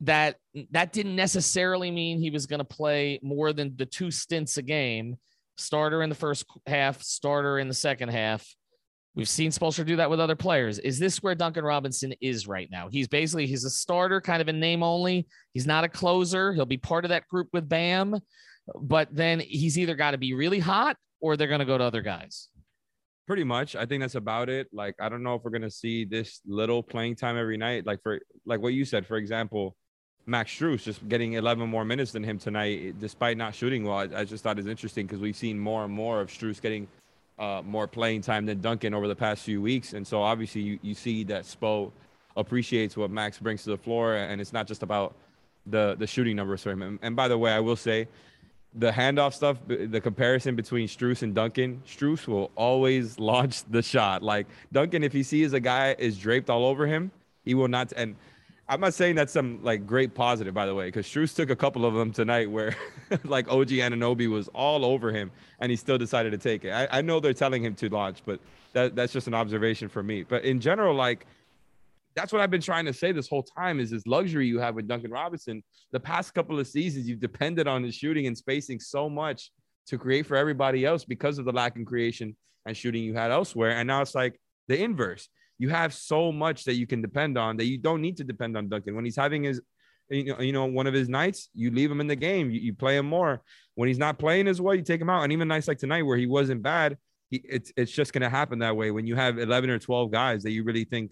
that 0.00 0.36
that 0.72 0.92
didn't 0.92 1.14
necessarily 1.14 1.90
mean 1.90 2.20
he 2.20 2.30
was 2.30 2.46
going 2.46 2.58
to 2.58 2.64
play 2.64 3.20
more 3.22 3.52
than 3.52 3.76
the 3.76 3.86
two 3.86 4.10
stints 4.10 4.56
a 4.56 4.62
game, 4.62 5.16
starter 5.56 6.02
in 6.02 6.08
the 6.08 6.16
first 6.16 6.46
half, 6.66 7.02
starter 7.02 7.58
in 7.58 7.68
the 7.68 7.74
second 7.74 8.08
half. 8.08 8.46
We've 9.14 9.28
seen 9.28 9.50
Spoelstra 9.50 9.86
do 9.86 9.96
that 9.96 10.10
with 10.10 10.20
other 10.20 10.36
players. 10.36 10.78
Is 10.78 10.98
this 10.98 11.22
where 11.22 11.34
Duncan 11.34 11.64
Robinson 11.64 12.14
is 12.20 12.46
right 12.46 12.68
now? 12.70 12.88
He's 12.88 13.08
basically 13.08 13.46
he's 13.46 13.64
a 13.64 13.70
starter, 13.70 14.20
kind 14.20 14.40
of 14.40 14.48
in 14.48 14.60
name 14.60 14.82
only. 14.82 15.26
He's 15.52 15.66
not 15.66 15.84
a 15.84 15.88
closer. 15.88 16.52
He'll 16.52 16.66
be 16.66 16.76
part 16.76 17.04
of 17.04 17.08
that 17.10 17.26
group 17.28 17.48
with 17.52 17.68
Bam, 17.68 18.18
but 18.74 19.08
then 19.12 19.40
he's 19.40 19.78
either 19.78 19.94
got 19.94 20.12
to 20.12 20.18
be 20.18 20.34
really 20.34 20.60
hot 20.60 20.96
or 21.20 21.36
they're 21.36 21.48
going 21.48 21.58
to 21.60 21.64
go 21.64 21.78
to 21.78 21.84
other 21.84 22.02
guys. 22.02 22.48
Pretty 23.28 23.44
much, 23.44 23.76
I 23.76 23.84
think 23.84 24.00
that's 24.00 24.14
about 24.14 24.48
it. 24.48 24.68
Like, 24.72 24.94
I 24.98 25.10
don't 25.10 25.22
know 25.22 25.34
if 25.34 25.44
we're 25.44 25.50
gonna 25.50 25.70
see 25.70 26.06
this 26.06 26.40
little 26.46 26.82
playing 26.82 27.16
time 27.16 27.36
every 27.36 27.58
night. 27.58 27.84
Like 27.84 28.02
for 28.02 28.20
like 28.46 28.62
what 28.62 28.72
you 28.72 28.86
said, 28.86 29.06
for 29.06 29.18
example, 29.18 29.76
Max 30.24 30.50
Strus 30.50 30.82
just 30.82 31.06
getting 31.10 31.34
11 31.34 31.68
more 31.68 31.84
minutes 31.84 32.10
than 32.10 32.24
him 32.24 32.38
tonight, 32.38 32.98
despite 32.98 33.36
not 33.36 33.54
shooting 33.54 33.84
well. 33.84 33.98
I, 33.98 34.20
I 34.20 34.24
just 34.24 34.42
thought 34.42 34.58
it's 34.58 34.66
interesting 34.66 35.06
because 35.06 35.20
we've 35.20 35.36
seen 35.36 35.58
more 35.58 35.84
and 35.84 35.92
more 35.92 36.22
of 36.22 36.30
Strus 36.30 36.58
getting 36.58 36.88
uh, 37.38 37.60
more 37.66 37.86
playing 37.86 38.22
time 38.22 38.46
than 38.46 38.62
Duncan 38.62 38.94
over 38.94 39.06
the 39.06 39.14
past 39.14 39.42
few 39.42 39.60
weeks. 39.60 39.92
And 39.92 40.06
so 40.06 40.22
obviously 40.22 40.62
you, 40.62 40.78
you 40.80 40.94
see 40.94 41.22
that 41.24 41.44
Spo 41.44 41.92
appreciates 42.34 42.96
what 42.96 43.10
Max 43.10 43.38
brings 43.38 43.62
to 43.64 43.70
the 43.70 43.76
floor. 43.76 44.14
And 44.16 44.40
it's 44.40 44.54
not 44.54 44.66
just 44.66 44.82
about 44.82 45.14
the, 45.66 45.96
the 45.98 46.06
shooting 46.06 46.36
numbers 46.36 46.62
for 46.62 46.70
him. 46.70 46.80
And, 46.80 46.98
and 47.02 47.14
by 47.14 47.28
the 47.28 47.36
way, 47.36 47.52
I 47.52 47.60
will 47.60 47.76
say 47.76 48.08
the 48.74 48.90
handoff 48.90 49.34
stuff, 49.34 49.58
the 49.66 50.00
comparison 50.00 50.54
between 50.54 50.88
Strus 50.88 51.22
and 51.22 51.34
Duncan, 51.34 51.82
Strus 51.86 52.26
will 52.26 52.50
always 52.54 53.18
launch 53.20 53.64
the 53.64 53.82
shot. 53.82 54.22
Like 54.22 54.46
Duncan, 54.72 55.02
if 55.02 55.12
he 55.12 55.22
sees 55.22 55.52
a 55.52 55.60
guy 55.60 55.96
is 55.98 56.18
draped 56.18 56.50
all 56.50 56.64
over 56.64 56.86
him, 56.86 57.10
he 57.44 57.54
will 57.54 57.68
not. 57.68 57.92
And 57.96 58.14
I'm 58.68 58.80
not 58.80 58.92
saying 58.92 59.14
that's 59.14 59.32
some 59.32 59.60
like 59.62 59.86
great 59.86 60.14
positive, 60.14 60.52
by 60.52 60.66
the 60.66 60.74
way, 60.74 60.86
because 60.86 61.06
Strus 61.06 61.34
took 61.34 61.48
a 61.48 61.56
couple 61.56 61.86
of 61.86 61.94
them 61.94 62.12
tonight 62.12 62.50
where 62.50 62.76
like 63.24 63.48
OG 63.48 63.68
Anunoby 63.68 64.28
was 64.28 64.48
all 64.48 64.84
over 64.84 65.10
him 65.10 65.30
and 65.60 65.70
he 65.70 65.76
still 65.76 65.98
decided 65.98 66.32
to 66.32 66.38
take 66.38 66.64
it. 66.64 66.70
I, 66.70 66.98
I 66.98 67.02
know 67.02 67.20
they're 67.20 67.32
telling 67.32 67.64
him 67.64 67.74
to 67.76 67.88
launch, 67.88 68.18
but 68.26 68.40
that, 68.74 68.94
that's 68.94 69.12
just 69.12 69.26
an 69.26 69.34
observation 69.34 69.88
for 69.88 70.02
me. 70.02 70.22
But 70.22 70.44
in 70.44 70.60
general, 70.60 70.94
like 70.94 71.26
that's 72.18 72.32
what 72.32 72.42
I've 72.42 72.50
been 72.50 72.60
trying 72.60 72.84
to 72.86 72.92
say 72.92 73.12
this 73.12 73.28
whole 73.28 73.44
time 73.44 73.78
is 73.78 73.90
this 73.90 74.06
luxury 74.06 74.46
you 74.48 74.58
have 74.58 74.74
with 74.74 74.88
Duncan 74.88 75.12
Robinson. 75.12 75.62
The 75.92 76.00
past 76.00 76.34
couple 76.34 76.58
of 76.58 76.66
seasons, 76.66 77.08
you've 77.08 77.20
depended 77.20 77.68
on 77.68 77.84
his 77.84 77.94
shooting 77.94 78.26
and 78.26 78.36
spacing 78.36 78.80
so 78.80 79.08
much 79.08 79.52
to 79.86 79.98
create 79.98 80.26
for 80.26 80.36
everybody 80.36 80.84
else 80.84 81.04
because 81.04 81.38
of 81.38 81.44
the 81.44 81.52
lack 81.52 81.76
in 81.76 81.84
creation 81.84 82.36
and 82.66 82.76
shooting 82.76 83.04
you 83.04 83.14
had 83.14 83.30
elsewhere. 83.30 83.70
And 83.70 83.86
now 83.86 84.02
it's 84.02 84.16
like 84.16 84.40
the 84.66 84.82
inverse 84.82 85.28
you 85.58 85.68
have 85.68 85.92
so 85.92 86.32
much 86.32 86.64
that 86.64 86.74
you 86.74 86.86
can 86.86 87.02
depend 87.02 87.36
on 87.36 87.56
that 87.56 87.66
you 87.66 87.78
don't 87.78 88.00
need 88.00 88.16
to 88.16 88.24
depend 88.24 88.56
on 88.56 88.68
Duncan. 88.68 88.94
When 88.94 89.04
he's 89.04 89.16
having 89.16 89.42
his, 89.42 89.60
you 90.08 90.32
know, 90.32 90.40
you 90.40 90.52
know 90.52 90.64
one 90.64 90.86
of 90.86 90.94
his 90.94 91.08
nights, 91.08 91.50
you 91.54 91.70
leave 91.70 91.90
him 91.90 92.00
in 92.00 92.06
the 92.06 92.16
game. 92.16 92.50
You, 92.50 92.60
you 92.60 92.74
play 92.74 92.96
him 92.96 93.06
more. 93.06 93.42
When 93.74 93.88
he's 93.88 93.98
not 93.98 94.18
playing 94.18 94.48
as 94.48 94.60
well, 94.60 94.74
you 94.74 94.82
take 94.82 95.00
him 95.00 95.10
out. 95.10 95.22
And 95.22 95.32
even 95.32 95.48
nights 95.48 95.68
like 95.68 95.78
tonight 95.78 96.02
where 96.02 96.16
he 96.16 96.26
wasn't 96.26 96.62
bad, 96.62 96.96
he, 97.30 97.42
it's 97.44 97.72
it's 97.76 97.92
just 97.92 98.12
going 98.12 98.22
to 98.22 98.30
happen 98.30 98.60
that 98.60 98.76
way 98.76 98.90
when 98.90 99.06
you 99.06 99.16
have 99.16 99.38
11 99.38 99.68
or 99.68 99.78
12 99.78 100.10
guys 100.10 100.42
that 100.44 100.52
you 100.52 100.64
really 100.64 100.84
think 100.84 101.10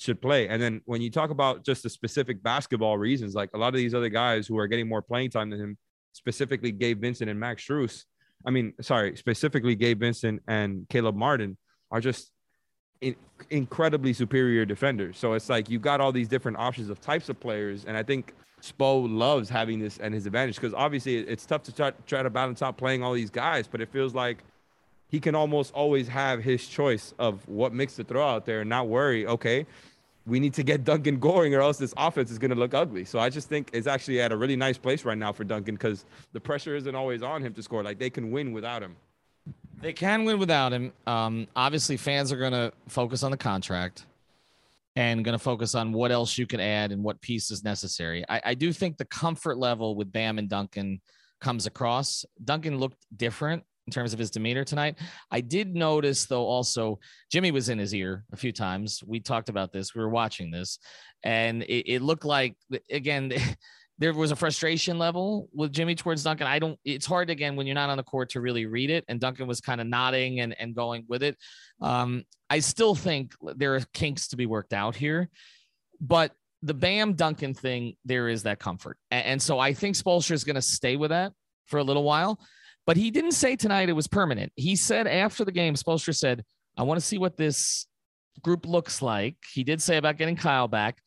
should 0.00 0.20
play. 0.20 0.48
And 0.48 0.60
then 0.62 0.80
when 0.86 1.02
you 1.02 1.10
talk 1.10 1.28
about 1.28 1.62
just 1.62 1.82
the 1.82 1.90
specific 1.90 2.42
basketball 2.42 2.96
reasons, 2.96 3.34
like 3.34 3.50
a 3.54 3.58
lot 3.58 3.68
of 3.68 3.74
these 3.74 3.94
other 3.94 4.08
guys 4.08 4.46
who 4.46 4.58
are 4.58 4.66
getting 4.66 4.88
more 4.88 5.02
playing 5.02 5.30
time 5.30 5.50
than 5.50 5.60
him, 5.60 5.78
specifically 6.12 6.72
Gabe 6.72 7.00
Vincent 7.00 7.28
and 7.28 7.38
Max 7.38 7.66
Strus, 7.66 8.04
I 8.46 8.50
mean, 8.50 8.72
sorry, 8.80 9.14
specifically 9.16 9.74
Gabe 9.74 10.00
Vincent 10.00 10.42
and 10.48 10.88
Caleb 10.88 11.16
Martin 11.16 11.58
are 11.90 12.00
just 12.00 12.32
in, 13.02 13.14
incredibly 13.50 14.14
superior 14.14 14.64
defenders. 14.64 15.18
So 15.18 15.34
it's 15.34 15.50
like 15.50 15.68
you've 15.68 15.82
got 15.82 16.00
all 16.00 16.12
these 16.12 16.28
different 16.28 16.56
options 16.56 16.88
of 16.88 16.98
types 17.02 17.28
of 17.28 17.38
players, 17.38 17.84
and 17.84 17.94
I 17.94 18.02
think 18.02 18.34
Spo 18.62 19.06
loves 19.06 19.50
having 19.50 19.78
this 19.80 19.98
and 19.98 20.14
his 20.14 20.24
advantage 20.24 20.54
because 20.54 20.72
obviously 20.72 21.18
it's 21.18 21.44
tough 21.44 21.62
to 21.64 21.72
try, 21.74 21.92
try 22.06 22.22
to 22.22 22.30
balance 22.30 22.62
out 22.62 22.78
playing 22.78 23.02
all 23.02 23.12
these 23.12 23.30
guys, 23.30 23.66
but 23.66 23.82
it 23.82 23.90
feels 23.92 24.14
like 24.14 24.38
he 25.10 25.18
can 25.20 25.34
almost 25.34 25.74
always 25.74 26.08
have 26.08 26.42
his 26.42 26.66
choice 26.66 27.12
of 27.18 27.46
what 27.48 27.74
mix 27.74 27.96
to 27.96 28.04
throw 28.04 28.26
out 28.26 28.46
there 28.46 28.60
and 28.60 28.70
not 28.70 28.88
worry. 28.88 29.26
Okay, 29.26 29.66
we 30.30 30.38
need 30.38 30.54
to 30.54 30.62
get 30.62 30.84
Duncan 30.90 31.18
going, 31.18 31.54
or 31.54 31.60
else 31.60 31.76
this 31.76 31.92
offense 31.96 32.30
is 32.30 32.38
going 32.38 32.52
to 32.52 32.56
look 32.56 32.72
ugly. 32.72 33.04
So 33.04 33.18
I 33.18 33.28
just 33.28 33.48
think 33.48 33.68
it's 33.72 33.86
actually 33.86 34.20
at 34.20 34.32
a 34.32 34.36
really 34.36 34.56
nice 34.56 34.78
place 34.78 35.04
right 35.04 35.18
now 35.18 35.32
for 35.32 35.44
Duncan 35.44 35.74
because 35.74 36.06
the 36.32 36.40
pressure 36.40 36.76
isn't 36.76 36.94
always 36.94 37.22
on 37.22 37.42
him 37.42 37.52
to 37.54 37.62
score. 37.62 37.82
Like 37.82 37.98
they 37.98 38.10
can 38.10 38.30
win 38.30 38.52
without 38.52 38.82
him. 38.82 38.96
They 39.82 39.92
can 39.92 40.24
win 40.24 40.38
without 40.38 40.72
him. 40.72 40.92
Um, 41.06 41.48
obviously, 41.56 41.96
fans 41.96 42.32
are 42.32 42.36
going 42.36 42.52
to 42.52 42.72
focus 42.88 43.22
on 43.22 43.30
the 43.30 43.36
contract 43.36 44.06
and 44.94 45.24
going 45.24 45.36
to 45.36 45.42
focus 45.42 45.74
on 45.74 45.92
what 45.92 46.12
else 46.12 46.38
you 46.38 46.46
can 46.46 46.60
add 46.60 46.92
and 46.92 47.02
what 47.02 47.20
piece 47.20 47.50
is 47.50 47.64
necessary. 47.64 48.24
I, 48.28 48.40
I 48.46 48.54
do 48.54 48.72
think 48.72 48.98
the 48.98 49.04
comfort 49.06 49.58
level 49.58 49.96
with 49.96 50.12
Bam 50.12 50.38
and 50.38 50.48
Duncan 50.48 51.00
comes 51.40 51.66
across. 51.66 52.24
Duncan 52.44 52.78
looked 52.78 53.06
different 53.16 53.64
in 53.86 53.92
terms 53.92 54.12
of 54.12 54.18
his 54.18 54.30
demeanor 54.30 54.64
tonight. 54.64 54.98
I 55.30 55.40
did 55.40 55.74
notice, 55.74 56.26
though, 56.26 56.46
also 56.46 56.98
Jimmy 57.30 57.50
was 57.50 57.68
in 57.68 57.78
his 57.78 57.94
ear 57.94 58.24
a 58.32 58.36
few 58.36 58.52
times. 58.52 59.02
We 59.06 59.20
talked 59.20 59.48
about 59.48 59.72
this. 59.72 59.94
We 59.94 60.00
were 60.00 60.08
watching 60.08 60.50
this, 60.50 60.78
and 61.22 61.62
it, 61.62 61.94
it 61.94 62.02
looked 62.02 62.24
like 62.24 62.56
again. 62.90 63.32
there 63.98 64.14
was 64.14 64.30
a 64.30 64.36
frustration 64.36 64.98
level 64.98 65.50
with 65.52 65.72
Jimmy 65.72 65.94
towards 65.94 66.24
Duncan. 66.24 66.46
I 66.46 66.58
don't, 66.58 66.78
it's 66.86 67.04
hard 67.04 67.28
again 67.28 67.54
when 67.54 67.66
you're 67.66 67.74
not 67.74 67.90
on 67.90 67.98
the 67.98 68.02
court 68.02 68.30
to 68.30 68.40
really 68.40 68.64
read 68.64 68.88
it. 68.88 69.04
And 69.08 69.20
Duncan 69.20 69.46
was 69.46 69.60
kind 69.60 69.78
of 69.78 69.86
nodding 69.86 70.40
and, 70.40 70.58
and 70.58 70.74
going 70.74 71.04
with 71.06 71.22
it. 71.22 71.36
Um, 71.82 72.24
I 72.48 72.60
still 72.60 72.94
think 72.94 73.34
there 73.42 73.74
are 73.74 73.82
kinks 73.92 74.28
to 74.28 74.38
be 74.38 74.46
worked 74.46 74.72
out 74.72 74.96
here, 74.96 75.28
but 76.00 76.32
the 76.62 76.74
Bam 76.74 77.12
Duncan 77.14 77.54
thing, 77.54 77.96
there 78.04 78.28
is 78.28 78.42
that 78.42 78.58
comfort. 78.58 78.98
And, 79.10 79.40
so 79.40 79.58
I 79.58 79.72
think 79.72 79.96
Spoelstra 79.96 80.32
is 80.32 80.44
going 80.44 80.56
to 80.56 80.62
stay 80.62 80.96
with 80.96 81.10
that 81.10 81.32
for 81.66 81.78
a 81.78 81.84
little 81.84 82.02
while, 82.02 82.40
but 82.86 82.96
he 82.96 83.10
didn't 83.10 83.32
say 83.32 83.56
tonight 83.56 83.88
it 83.88 83.94
was 83.94 84.08
permanent. 84.08 84.52
He 84.56 84.76
said 84.76 85.06
after 85.06 85.44
the 85.44 85.52
game, 85.52 85.74
Spoelstra 85.74 86.14
said, 86.14 86.44
I 86.76 86.82
want 86.82 86.98
to 86.98 87.06
see 87.06 87.18
what 87.18 87.36
this 87.36 87.86
group 88.42 88.66
looks 88.66 89.02
like. 89.02 89.36
He 89.52 89.64
did 89.64 89.82
say 89.82 89.96
about 89.96 90.16
getting 90.16 90.36
Kyle 90.36 90.68
back. 90.68 90.98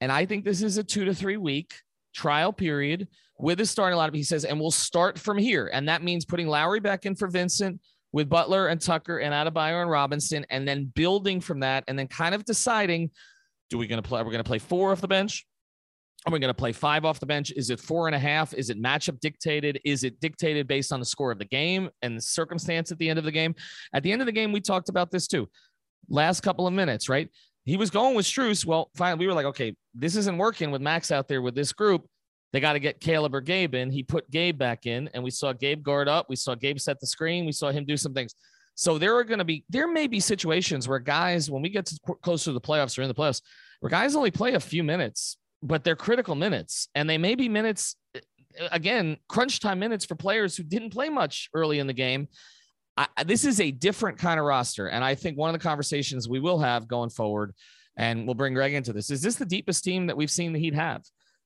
And 0.00 0.10
I 0.12 0.26
think 0.26 0.44
this 0.44 0.62
is 0.62 0.78
a 0.78 0.84
two 0.84 1.04
to 1.04 1.14
three 1.14 1.36
week 1.36 1.74
trial 2.14 2.52
period 2.52 3.08
with 3.38 3.58
his 3.58 3.70
starting 3.70 3.98
lineup. 3.98 4.14
He 4.14 4.22
says, 4.22 4.44
and 4.44 4.58
we'll 4.58 4.70
start 4.70 5.18
from 5.18 5.38
here. 5.38 5.70
And 5.72 5.88
that 5.88 6.02
means 6.02 6.24
putting 6.24 6.48
Lowry 6.48 6.80
back 6.80 7.06
in 7.06 7.14
for 7.14 7.28
Vincent 7.28 7.80
with 8.12 8.28
Butler 8.28 8.68
and 8.68 8.80
Tucker 8.80 9.18
and 9.18 9.34
Adebayo 9.34 9.82
and 9.82 9.90
Robinson, 9.90 10.46
and 10.50 10.66
then 10.66 10.90
building 10.94 11.40
from 11.40 11.60
that, 11.60 11.84
and 11.88 11.98
then 11.98 12.08
kind 12.08 12.34
of 12.34 12.44
deciding, 12.44 13.10
do 13.68 13.76
we 13.76 13.86
going 13.86 14.02
to 14.02 14.08
play? 14.08 14.20
We're 14.20 14.28
we 14.28 14.32
going 14.32 14.44
to 14.44 14.48
play 14.48 14.58
four 14.58 14.92
off 14.92 15.00
the 15.00 15.08
bench? 15.08 15.46
Are 16.26 16.32
we 16.32 16.40
going 16.40 16.48
to 16.48 16.54
play 16.54 16.72
five 16.72 17.04
off 17.04 17.20
the 17.20 17.26
bench? 17.26 17.52
Is 17.52 17.70
it 17.70 17.80
four 17.80 18.06
and 18.08 18.14
a 18.14 18.18
half? 18.18 18.52
Is 18.52 18.70
it 18.70 18.82
matchup 18.82 19.20
dictated? 19.20 19.80
Is 19.84 20.04
it 20.04 20.20
dictated 20.20 20.66
based 20.66 20.92
on 20.92 21.00
the 21.00 21.06
score 21.06 21.30
of 21.30 21.38
the 21.38 21.44
game 21.44 21.88
and 22.02 22.16
the 22.16 22.22
circumstance 22.22 22.90
at 22.90 22.98
the 22.98 23.08
end 23.08 23.18
of 23.18 23.24
the 23.24 23.32
game? 23.32 23.54
At 23.94 24.02
the 24.02 24.12
end 24.12 24.20
of 24.20 24.26
the 24.26 24.32
game, 24.32 24.52
we 24.52 24.60
talked 24.60 24.88
about 24.88 25.10
this 25.10 25.26
too. 25.26 25.48
Last 26.08 26.40
couple 26.40 26.66
of 26.66 26.72
minutes, 26.72 27.08
right? 27.08 27.28
he 27.68 27.76
was 27.76 27.90
going 27.90 28.14
with 28.14 28.24
Strus. 28.24 28.64
Well, 28.64 28.90
finally, 28.96 29.20
we 29.20 29.26
were 29.26 29.34
like, 29.34 29.44
okay, 29.46 29.76
this 29.94 30.16
isn't 30.16 30.38
working 30.38 30.70
with 30.70 30.80
Max 30.80 31.12
out 31.12 31.28
there 31.28 31.42
with 31.42 31.54
this 31.54 31.70
group. 31.70 32.06
They 32.50 32.60
got 32.60 32.72
to 32.72 32.80
get 32.80 32.98
Caleb 32.98 33.34
or 33.34 33.42
Gabe 33.42 33.74
in. 33.74 33.90
He 33.90 34.02
put 34.02 34.30
Gabe 34.30 34.56
back 34.56 34.86
in, 34.86 35.10
and 35.12 35.22
we 35.22 35.30
saw 35.30 35.52
Gabe 35.52 35.82
guard 35.82 36.08
up. 36.08 36.30
We 36.30 36.36
saw 36.36 36.54
Gabe 36.54 36.78
set 36.78 36.98
the 36.98 37.06
screen. 37.06 37.44
We 37.44 37.52
saw 37.52 37.70
him 37.70 37.84
do 37.84 37.98
some 37.98 38.14
things. 38.14 38.34
So 38.74 38.96
there 38.96 39.14
are 39.16 39.24
going 39.24 39.40
to 39.40 39.44
be 39.44 39.66
there 39.68 39.86
may 39.86 40.06
be 40.06 40.18
situations 40.18 40.88
where 40.88 40.98
guys, 40.98 41.50
when 41.50 41.60
we 41.60 41.68
get 41.68 41.84
to 41.86 41.98
closer 42.22 42.46
to 42.46 42.52
the 42.52 42.60
playoffs 42.60 42.98
or 42.98 43.02
in 43.02 43.08
the 43.08 43.14
playoffs, 43.14 43.42
where 43.80 43.90
guys 43.90 44.16
only 44.16 44.30
play 44.30 44.54
a 44.54 44.60
few 44.60 44.82
minutes, 44.82 45.36
but 45.62 45.84
they're 45.84 45.96
critical 45.96 46.34
minutes, 46.34 46.88
and 46.94 47.08
they 47.08 47.18
may 47.18 47.34
be 47.34 47.48
minutes 47.48 47.96
uh, 48.14 48.20
again 48.72 49.16
crunch 49.28 49.60
time 49.60 49.78
minutes 49.78 50.04
for 50.04 50.14
players 50.14 50.56
who 50.56 50.62
didn't 50.62 50.90
play 50.90 51.08
much 51.08 51.48
early 51.54 51.78
in 51.78 51.86
the 51.86 51.92
game. 51.92 52.28
I, 52.96 53.06
this 53.24 53.44
is 53.44 53.60
a 53.60 53.70
different 53.70 54.18
kind 54.18 54.40
of 54.40 54.46
roster, 54.46 54.88
and 54.88 55.04
I 55.04 55.14
think 55.14 55.36
one 55.36 55.54
of 55.54 55.60
the 55.60 55.68
conversations 55.68 56.28
we 56.28 56.40
will 56.40 56.58
have 56.58 56.88
going 56.88 57.10
forward, 57.10 57.54
and 57.96 58.26
we'll 58.26 58.34
bring 58.34 58.54
Greg 58.54 58.74
into 58.74 58.92
this, 58.92 59.10
is 59.10 59.22
this 59.22 59.36
the 59.36 59.46
deepest 59.46 59.84
team 59.84 60.06
that 60.08 60.16
we've 60.16 60.30
seen 60.30 60.52
the 60.52 60.58
Heat 60.58 60.74
have? 60.74 61.02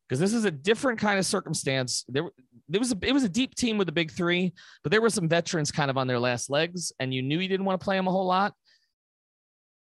Because 0.09 0.18
this 0.18 0.35
is 0.35 0.44
a 0.44 0.51
different 0.51 0.98
kind 0.98 1.18
of 1.18 1.25
circumstance. 1.25 2.05
There, 2.09 2.25
there 2.68 2.81
was 2.81 2.92
a 2.92 2.98
it 3.03 3.12
was 3.12 3.25
a 3.25 3.29
deep 3.29 3.55
team 3.55 3.79
with 3.79 3.87
the 3.87 3.92
big 3.92 4.11
three, 4.11 4.53
but 4.83 4.92
there 4.92 5.01
were 5.01 5.11
some 5.11 5.29
veterans 5.29 5.70
kind 5.70 5.90
of 5.90 5.96
on 5.96 6.07
their 6.07 6.18
last 6.18 6.51
legs, 6.51 6.92
and 7.01 7.14
you 7.14 7.22
knew 7.22 7.38
you 7.38 7.48
didn't 7.48 7.66
want 7.66 7.81
to 7.81 7.85
play 7.85 7.96
them 7.96 8.09
a 8.09 8.11
whole 8.11 8.27
lot. 8.27 8.55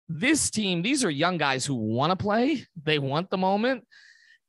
This 0.09 0.51
team, 0.51 0.83
these 0.83 1.05
are 1.05 1.11
young 1.11 1.39
guys 1.39 1.65
who 1.65 1.75
want 1.75 2.11
to 2.11 2.17
play, 2.17 2.67
they 2.83 2.99
want 2.99 3.31
the 3.31 3.39
moment. 3.39 3.85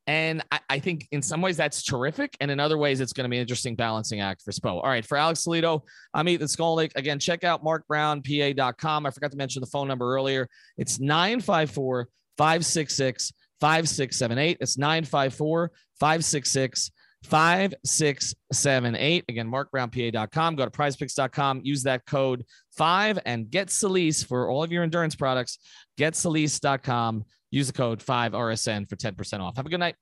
And 0.06 0.44
I, 0.52 0.60
I, 0.70 0.80
think 0.80 1.08
in 1.12 1.22
some 1.22 1.42
ways 1.42 1.56
that's 1.56 1.84
terrific. 1.84 2.36
And 2.42 2.52
in 2.52 2.60
other 2.60 2.78
ways, 2.78 3.00
it's 3.00 3.14
going 3.14 3.24
to 3.24 3.30
be 3.30 3.38
an 3.38 3.42
interesting 3.42 3.76
balancing 3.76 4.20
act 4.20 4.42
for 4.42 4.52
Spo. 4.52 4.76
All 4.76 4.84
right. 4.84 5.06
For 5.06 5.18
Alex 5.18 5.44
Toledo, 5.44 5.84
I'm 6.14 6.28
Ethan 6.28 6.48
Skolnick. 6.48 6.92
Again, 6.96 7.20
check 7.20 7.44
out 7.44 7.64
marcbrownpa.com. 7.64 9.06
I 9.06 9.12
forgot 9.12 9.32
to 9.32 9.38
mention 9.38 9.62
the 9.62 9.68
phone 9.68 9.88
number 9.88 10.14
earlier. 10.14 10.50
It's 10.78 11.00
954 11.00 12.10
566 12.38 13.32
5678. 13.62 14.58
It's 14.60 14.78
954 14.78 15.72
566 16.00 16.92
5678. 17.24 19.26
Again, 19.30 19.50
marcbrownpa.com. 19.50 20.56
Go 20.56 20.66
to 20.66 20.72
prizepicks.com. 20.72 21.62
Use 21.64 21.84
that 21.84 22.06
code 22.06 22.44
5 22.76 23.20
and 23.26 23.50
get 23.50 23.70
Salis 23.70 24.24
for 24.24 24.50
all 24.50 24.64
of 24.64 24.72
your 24.72 24.84
endurance 24.84 25.16
products. 25.16 25.60
GetSalis.com. 25.98 27.24
Use 27.54 27.68
the 27.68 27.74
code 27.74 28.00
5RSN 28.00 28.90
for 28.90 28.96
10% 28.96 29.40
off. 29.40 29.58
Have 29.58 29.68
a 29.68 29.70
good 29.70 29.80
night. 29.80 29.96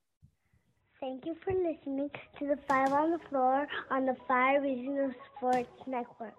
Thank 1.02 1.26
you 1.26 1.36
for 1.44 1.52
listening 1.52 2.10
to 2.40 2.48
the 2.48 2.58
Five 2.66 2.94
on 2.94 3.12
the 3.12 3.20
Floor 3.28 3.68
on 3.90 4.06
the 4.06 4.16
Five 4.26 4.64
Regional 4.64 5.12
Sports 5.36 5.68
Network. 5.86 6.34